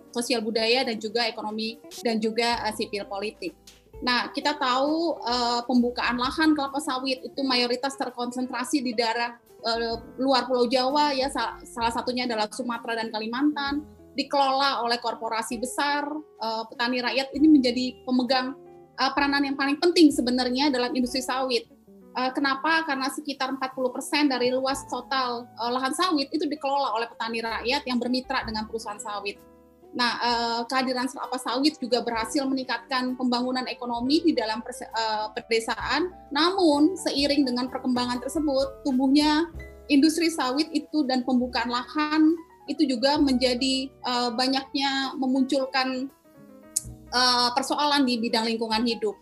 sosial 0.10 0.42
budaya 0.42 0.84
dan 0.84 0.98
juga 0.98 1.30
ekonomi 1.30 1.78
dan 2.02 2.18
juga 2.18 2.66
uh, 2.66 2.74
sipil 2.74 3.06
politik. 3.06 3.54
Nah, 4.00 4.32
kita 4.32 4.56
tahu 4.56 5.20
uh, 5.22 5.62
pembukaan 5.68 6.18
lahan 6.18 6.56
kelapa 6.56 6.80
sawit 6.80 7.20
itu 7.22 7.42
mayoritas 7.44 8.00
terkonsentrasi 8.00 8.82
di 8.82 8.96
daerah 8.96 9.36
uh, 9.64 10.00
luar 10.18 10.48
Pulau 10.48 10.66
Jawa 10.66 11.12
ya 11.12 11.28
salah 11.68 11.94
satunya 11.94 12.26
adalah 12.26 12.50
Sumatera 12.50 13.00
dan 13.00 13.14
Kalimantan. 13.14 13.86
Dikelola 14.18 14.84
oleh 14.84 15.00
korporasi 15.00 15.62
besar 15.62 16.04
uh, 16.42 16.64
petani 16.68 17.00
rakyat. 17.00 17.32
Ini 17.32 17.48
menjadi 17.48 17.86
pemegang 18.04 18.58
uh, 19.00 19.12
peranan 19.16 19.48
yang 19.48 19.56
paling 19.56 19.80
penting 19.80 20.12
sebenarnya 20.12 20.72
dalam 20.72 20.92
industri 20.92 21.24
sawit 21.24 21.68
Uh, 22.20 22.36
kenapa? 22.36 22.84
Karena 22.84 23.08
sekitar 23.08 23.48
40% 23.56 24.28
dari 24.28 24.52
luas 24.52 24.84
total 24.92 25.48
uh, 25.56 25.72
lahan 25.72 25.96
sawit 25.96 26.28
itu 26.36 26.44
dikelola 26.52 26.92
oleh 27.00 27.08
petani 27.08 27.40
rakyat 27.40 27.88
yang 27.88 27.96
bermitra 27.96 28.44
dengan 28.44 28.68
perusahaan 28.68 29.00
sawit. 29.00 29.40
Nah, 29.96 30.20
uh, 30.20 30.62
kehadiran 30.68 31.08
kelapa 31.08 31.40
sawit 31.40 31.80
juga 31.80 32.04
berhasil 32.04 32.44
meningkatkan 32.44 33.16
pembangunan 33.16 33.64
ekonomi 33.72 34.20
di 34.20 34.36
dalam 34.36 34.60
uh, 34.60 35.32
pedesaan. 35.32 36.12
Namun, 36.28 37.00
seiring 37.00 37.48
dengan 37.48 37.72
perkembangan 37.72 38.20
tersebut, 38.20 38.84
tumbuhnya 38.84 39.48
industri 39.88 40.28
sawit 40.28 40.68
itu 40.76 41.08
dan 41.08 41.24
pembukaan 41.24 41.72
lahan 41.72 42.36
itu 42.70 42.86
juga 42.86 43.18
menjadi 43.18 43.90
banyaknya 44.38 45.18
memunculkan 45.18 46.06
persoalan 47.58 48.06
di 48.06 48.22
bidang 48.22 48.46
lingkungan 48.46 48.86
hidup 48.86 49.18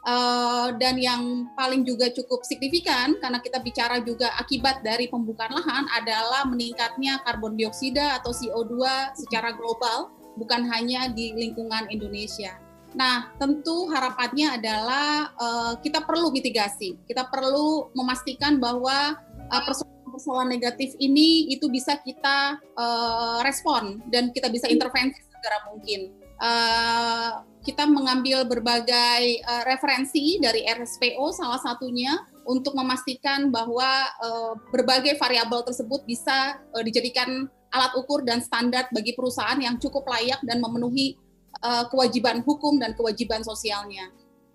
Uh, 0.00 0.72
dan 0.80 0.96
yang 0.96 1.44
paling 1.52 1.84
juga 1.84 2.08
cukup 2.08 2.40
signifikan 2.40 3.20
karena 3.20 3.36
kita 3.36 3.60
bicara 3.60 4.00
juga 4.00 4.32
akibat 4.40 4.80
dari 4.80 5.12
pembukaan 5.12 5.52
lahan 5.52 5.84
adalah 5.92 6.48
meningkatnya 6.48 7.20
karbon 7.20 7.52
dioksida 7.52 8.16
atau 8.16 8.32
CO2 8.32 8.80
secara 9.12 9.52
global 9.52 10.08
bukan 10.40 10.64
hanya 10.72 11.12
di 11.12 11.36
lingkungan 11.36 11.84
Indonesia. 11.92 12.56
Nah, 12.96 13.30
tentu 13.38 13.86
harapannya 13.92 14.58
adalah 14.58 15.30
uh, 15.38 15.72
kita 15.78 16.02
perlu 16.02 16.34
mitigasi. 16.34 16.98
Kita 17.06 17.28
perlu 17.30 17.92
memastikan 17.94 18.58
bahwa 18.58 19.14
uh, 19.46 19.62
persoalan-persoalan 19.62 20.50
negatif 20.50 20.96
ini 20.98 21.52
itu 21.54 21.70
bisa 21.70 22.00
kita 22.02 22.58
uh, 22.74 23.38
respon 23.46 24.02
dan 24.10 24.34
kita 24.34 24.50
bisa 24.50 24.66
intervensi 24.66 25.22
segera 25.30 25.70
mungkin. 25.70 26.19
Uh, 26.40 27.44
kita 27.60 27.84
mengambil 27.84 28.48
berbagai 28.48 29.44
uh, 29.44 29.62
referensi 29.68 30.40
dari 30.40 30.64
RSPO 30.64 31.36
salah 31.36 31.60
satunya 31.60 32.16
untuk 32.48 32.72
memastikan 32.72 33.52
bahwa 33.52 34.08
uh, 34.24 34.56
berbagai 34.72 35.20
variabel 35.20 35.60
tersebut 35.68 36.00
bisa 36.08 36.56
uh, 36.72 36.80
dijadikan 36.80 37.44
alat 37.70 37.92
ukur 37.94 38.24
dan 38.24 38.40
standar 38.40 38.88
bagi 38.90 39.12
perusahaan 39.12 39.60
yang 39.60 39.76
cukup 39.76 40.08
layak 40.08 40.40
dan 40.42 40.58
memenuhi 40.58 41.14
uh, 41.62 41.86
kewajiban 41.92 42.40
hukum 42.42 42.80
dan 42.80 42.96
kewajiban 42.96 43.44
sosialnya. 43.44 44.08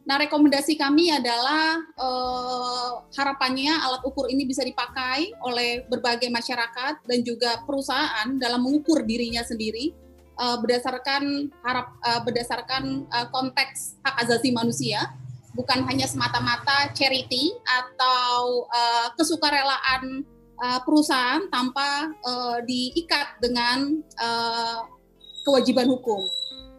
Nah, 0.05 0.21
rekomendasi 0.21 0.77
kami 0.77 1.09
adalah 1.09 1.81
uh, 1.97 3.09
harapannya 3.17 3.73
alat 3.73 4.05
ukur 4.05 4.29
ini 4.29 4.45
bisa 4.45 4.61
dipakai 4.61 5.33
oleh 5.41 5.81
berbagai 5.89 6.29
masyarakat 6.29 7.01
dan 7.09 7.19
juga 7.25 7.65
perusahaan 7.65 8.29
dalam 8.37 8.61
mengukur 8.61 9.01
dirinya 9.01 9.41
sendiri 9.41 10.04
uh, 10.39 10.57
berdasarkan 10.59 11.51
harap 11.63 11.87
uh, 12.03 12.21
berdasarkan 12.23 13.07
uh, 13.09 13.27
konteks 13.31 13.99
hak 14.03 14.15
asasi 14.25 14.51
manusia 14.51 15.11
bukan 15.55 15.87
hanya 15.87 16.05
semata-mata 16.05 16.91
charity 16.91 17.55
atau 17.63 18.67
uh, 18.67 19.07
kesukarelaan 19.15 20.27
uh, 20.59 20.79
perusahaan 20.83 21.47
tanpa 21.47 22.11
uh, 22.27 22.59
diikat 22.67 23.39
dengan 23.39 24.03
uh, 24.19 24.83
kewajiban 25.47 25.87
hukum. 25.87 26.19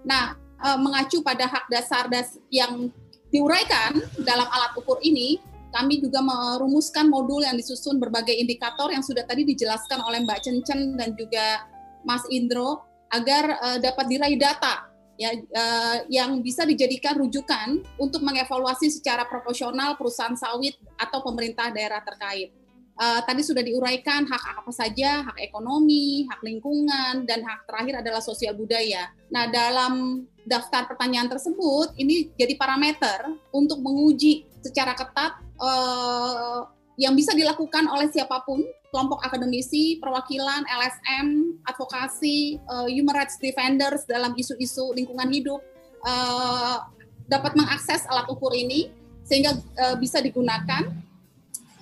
Nah, 0.04 0.36
uh, 0.60 0.78
mengacu 0.78 1.24
pada 1.24 1.48
hak 1.48 1.72
dasar 1.72 2.06
das 2.12 2.36
yang 2.52 2.92
diuraikan 3.32 3.96
dalam 4.22 4.46
alat 4.46 4.76
ukur 4.76 5.00
ini, 5.02 5.40
kami 5.72 5.98
juga 5.98 6.22
merumuskan 6.22 7.08
modul 7.08 7.42
yang 7.42 7.56
disusun 7.56 7.98
berbagai 7.98 8.32
indikator 8.32 8.92
yang 8.92 9.02
sudah 9.02 9.26
tadi 9.26 9.42
dijelaskan 9.44 10.04
oleh 10.04 10.22
Mbak 10.24 10.40
Cencen 10.44 10.94
dan 10.96 11.16
juga 11.18 11.64
Mas 12.06 12.22
Indro 12.30 12.86
agar 13.16 13.44
uh, 13.58 13.78
dapat 13.80 14.04
diraih 14.06 14.36
data 14.36 14.86
ya 15.16 15.32
uh, 15.32 15.98
yang 16.12 16.44
bisa 16.44 16.68
dijadikan 16.68 17.16
rujukan 17.16 17.80
untuk 17.96 18.20
mengevaluasi 18.20 18.92
secara 18.92 19.24
proporsional 19.24 19.96
perusahaan 19.96 20.36
sawit 20.36 20.76
atau 21.00 21.24
pemerintah 21.24 21.72
daerah 21.72 22.04
terkait. 22.04 22.52
Uh, 22.96 23.20
tadi 23.28 23.44
sudah 23.44 23.60
diuraikan 23.60 24.24
hak 24.24 24.64
apa 24.64 24.72
saja, 24.72 25.20
hak 25.20 25.36
ekonomi, 25.44 26.24
hak 26.32 26.40
lingkungan, 26.40 27.28
dan 27.28 27.44
hak 27.44 27.68
terakhir 27.68 28.00
adalah 28.00 28.24
sosial 28.24 28.56
budaya. 28.56 29.12
Nah, 29.28 29.52
dalam 29.52 30.24
daftar 30.48 30.88
pertanyaan 30.88 31.28
tersebut, 31.28 31.92
ini 32.00 32.32
jadi 32.40 32.56
parameter 32.56 33.36
untuk 33.52 33.84
menguji 33.84 34.48
secara 34.64 34.96
ketat 34.96 35.36
uh, 35.60 36.64
yang 36.96 37.12
bisa 37.12 37.36
dilakukan 37.36 37.84
oleh 37.84 38.08
siapa 38.08 38.40
pun, 38.48 38.64
kelompok 38.90 39.20
akademisi, 39.22 39.98
perwakilan, 39.98 40.62
LSM, 40.66 41.58
advokasi, 41.66 42.60
uh, 42.70 42.86
human 42.86 43.14
rights 43.14 43.36
defenders 43.42 44.06
dalam 44.06 44.32
isu-isu 44.38 44.94
lingkungan 44.94 45.28
hidup 45.30 45.60
uh, 46.06 46.86
dapat 47.26 47.58
mengakses 47.58 48.06
alat 48.06 48.26
ukur 48.30 48.54
ini 48.54 48.90
sehingga 49.26 49.58
uh, 49.82 49.96
bisa 49.98 50.22
digunakan 50.22 50.86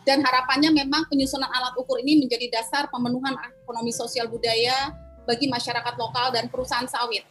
dan 0.04 0.18
harapannya 0.20 0.72
memang 0.72 1.08
penyusunan 1.08 1.48
alat 1.48 1.76
ukur 1.80 1.96
ini 2.00 2.24
menjadi 2.24 2.60
dasar 2.60 2.88
pemenuhan 2.92 3.36
ekonomi 3.64 3.92
sosial 3.92 4.28
budaya 4.28 4.92
bagi 5.24 5.48
masyarakat 5.48 5.94
lokal 5.96 6.32
dan 6.32 6.52
perusahaan 6.52 6.84
sawit. 6.84 7.24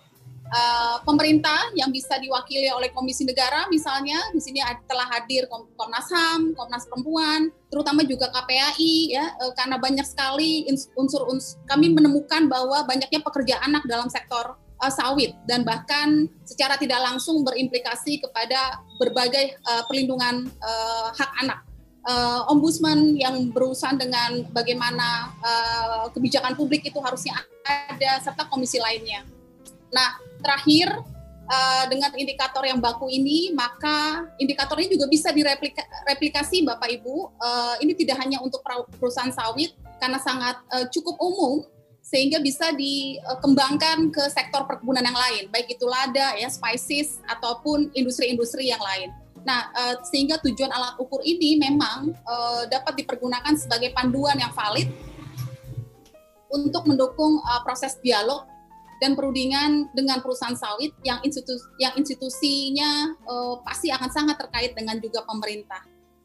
Uh, 0.52 0.98
pemerintah 1.08 1.72
yang 1.78 1.94
bisa 1.94 2.20
diwakili 2.20 2.68
oleh 2.74 2.92
Komisi 2.92 3.24
Negara 3.24 3.68
misalnya 3.72 4.20
di 4.36 4.42
sini 4.44 4.60
telah 4.90 5.08
hadir 5.14 5.48
Komnas 5.50 6.08
HAM, 6.12 6.58
Komnas 6.58 6.90
Perempuan, 6.90 7.54
terutama 7.72 8.04
juga 8.04 8.28
KPAI 8.34 8.96
ya 9.14 9.26
uh, 9.40 9.54
karena 9.56 9.80
banyak 9.80 10.06
sekali 10.06 10.68
unsur-unsur 10.98 11.62
kami 11.70 11.94
menemukan 11.94 12.50
bahwa 12.52 12.84
banyaknya 12.84 13.24
pekerja 13.24 13.62
anak 13.64 13.86
dalam 13.88 14.12
sektor 14.12 14.60
uh, 14.84 14.92
sawit 14.92 15.32
dan 15.48 15.64
bahkan 15.64 16.28
secara 16.44 16.76
tidak 16.76 17.00
langsung 17.00 17.42
berimplikasi 17.48 18.20
kepada 18.20 18.84
berbagai 19.00 19.56
uh, 19.64 19.84
perlindungan 19.88 20.52
uh, 20.60 21.08
hak 21.16 21.32
anak. 21.40 21.62
Uh, 22.04 22.44
ombudsman 22.52 23.16
yang 23.16 23.48
berurusan 23.56 23.96
dengan 23.96 24.44
bagaimana 24.52 25.32
uh, 25.40 26.12
kebijakan 26.12 26.52
publik 26.52 26.84
itu 26.84 27.00
harusnya 27.00 27.32
ada 27.64 28.20
serta 28.20 28.44
komisi 28.52 28.76
lainnya. 28.76 29.24
Nah, 29.94 30.18
terakhir 30.42 30.90
uh, 31.46 31.86
dengan 31.88 32.12
indikator 32.18 32.66
yang 32.66 32.82
baku 32.82 33.08
ini, 33.14 33.54
maka 33.54 34.26
indikatornya 34.42 34.90
juga 34.90 35.06
bisa 35.06 35.30
direplikasi 35.30 36.66
Bapak 36.66 36.90
Ibu. 37.00 37.16
Uh, 37.38 37.76
ini 37.80 37.94
tidak 37.94 38.20
hanya 38.26 38.42
untuk 38.42 38.66
perusahaan 38.98 39.32
sawit 39.32 39.78
karena 40.02 40.18
sangat 40.20 40.60
uh, 40.74 40.90
cukup 40.90 41.16
umum 41.22 41.64
sehingga 42.04 42.44
bisa 42.44 42.76
dikembangkan 42.76 44.12
ke 44.12 44.28
sektor 44.28 44.68
perkebunan 44.68 45.00
yang 45.00 45.16
lain, 45.16 45.48
baik 45.48 45.72
itu 45.72 45.88
lada, 45.88 46.36
ya, 46.36 46.52
spices 46.52 47.24
ataupun 47.32 47.96
industri-industri 47.96 48.68
yang 48.68 48.84
lain. 48.84 49.08
Nah, 49.48 49.72
sehingga 50.12 50.36
tujuan 50.44 50.68
alat 50.68 51.00
ukur 51.00 51.24
ini 51.24 51.56
memang 51.56 52.12
dapat 52.68 53.00
dipergunakan 53.00 53.56
sebagai 53.56 53.96
panduan 53.96 54.36
yang 54.36 54.52
valid 54.52 54.92
untuk 56.52 56.84
mendukung 56.92 57.40
proses 57.64 57.96
dialog 58.04 58.48
dan 59.02 59.18
perundingan 59.18 59.90
dengan 59.96 60.20
perusahaan 60.22 60.58
sawit 60.58 60.94
yang 61.06 61.22
institusi 61.24 61.66
yang 61.82 61.94
institusinya 61.96 63.14
uh, 63.26 63.62
pasti 63.64 63.90
akan 63.90 64.10
sangat 64.10 64.38
terkait 64.42 64.76
dengan 64.78 64.98
juga 65.02 65.26
pemerintah. 65.26 65.82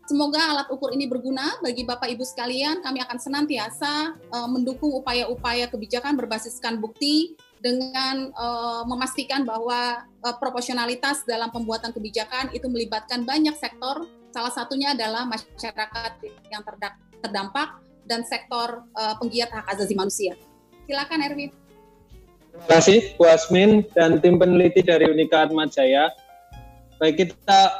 Semoga 0.08 0.40
alat 0.40 0.72
ukur 0.72 0.88
ini 0.96 1.04
berguna 1.04 1.60
bagi 1.60 1.84
Bapak 1.84 2.08
Ibu 2.08 2.24
sekalian. 2.24 2.80
Kami 2.80 3.04
akan 3.04 3.18
senantiasa 3.20 4.16
uh, 4.32 4.48
mendukung 4.48 4.88
upaya-upaya 4.96 5.68
kebijakan 5.68 6.16
berbasiskan 6.16 6.80
bukti 6.80 7.36
dengan 7.60 8.32
uh, 8.32 8.88
memastikan 8.88 9.44
bahwa 9.44 10.08
uh, 10.24 10.34
proporsionalitas 10.40 11.28
dalam 11.28 11.52
pembuatan 11.52 11.92
kebijakan 11.92 12.48
itu 12.56 12.72
melibatkan 12.72 13.28
banyak 13.28 13.52
sektor. 13.60 14.08
Salah 14.32 14.48
satunya 14.48 14.96
adalah 14.96 15.28
masyarakat 15.28 16.12
yang 16.48 16.64
terdampak 17.20 17.76
dan 18.08 18.24
sektor 18.24 18.88
uh, 18.96 19.12
penggiat 19.20 19.52
hak 19.52 19.76
asasi 19.76 19.92
manusia. 19.92 20.32
Silakan 20.88 21.20
Erwin. 21.20 21.67
Terima 22.58 22.82
kasih 22.82 22.98
Bu 23.14 23.24
Asmin 23.30 23.86
dan 23.94 24.18
tim 24.18 24.34
peneliti 24.34 24.82
dari 24.82 25.06
Unika 25.06 25.46
Atmajaya. 25.46 26.10
Baik 26.98 27.30
kita 27.30 27.70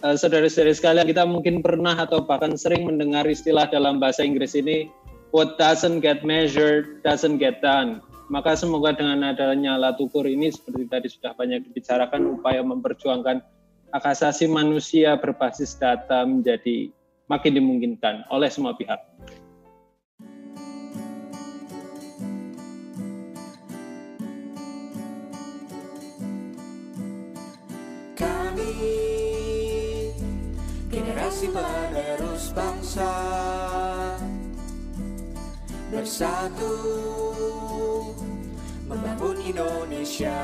uh, 0.00 0.16
saudara-saudari 0.16 0.72
sekalian 0.72 1.04
kita 1.04 1.28
mungkin 1.28 1.60
pernah 1.60 1.92
atau 1.92 2.24
bahkan 2.24 2.56
sering 2.56 2.88
mendengar 2.88 3.28
istilah 3.28 3.68
dalam 3.68 4.00
bahasa 4.00 4.24
Inggris 4.24 4.56
ini 4.56 4.88
what 5.36 5.60
doesn't 5.60 6.00
get 6.00 6.24
measured 6.24 7.04
doesn't 7.04 7.36
get 7.36 7.60
done. 7.60 8.00
Maka 8.32 8.56
semoga 8.56 8.96
dengan 8.96 9.20
adanya 9.26 9.76
alat 9.76 10.00
ukur 10.00 10.24
ini 10.24 10.48
seperti 10.48 10.86
tadi 10.88 11.08
sudah 11.10 11.36
banyak 11.36 11.66
dibicarakan 11.68 12.40
upaya 12.40 12.64
memperjuangkan 12.64 13.42
hak 13.90 14.04
asasi 14.06 14.46
manusia 14.46 15.18
berbasis 15.18 15.76
data 15.76 16.22
menjadi 16.22 16.88
makin 17.26 17.52
dimungkinkan 17.58 18.24
oleh 18.32 18.48
semua 18.48 18.72
pihak. 18.78 19.02
Generasi 31.30 31.46
penerus 31.54 32.50
bangsa 32.50 33.14
bersatu 35.94 36.74
membangun 38.90 39.38
Indonesia. 39.38 40.34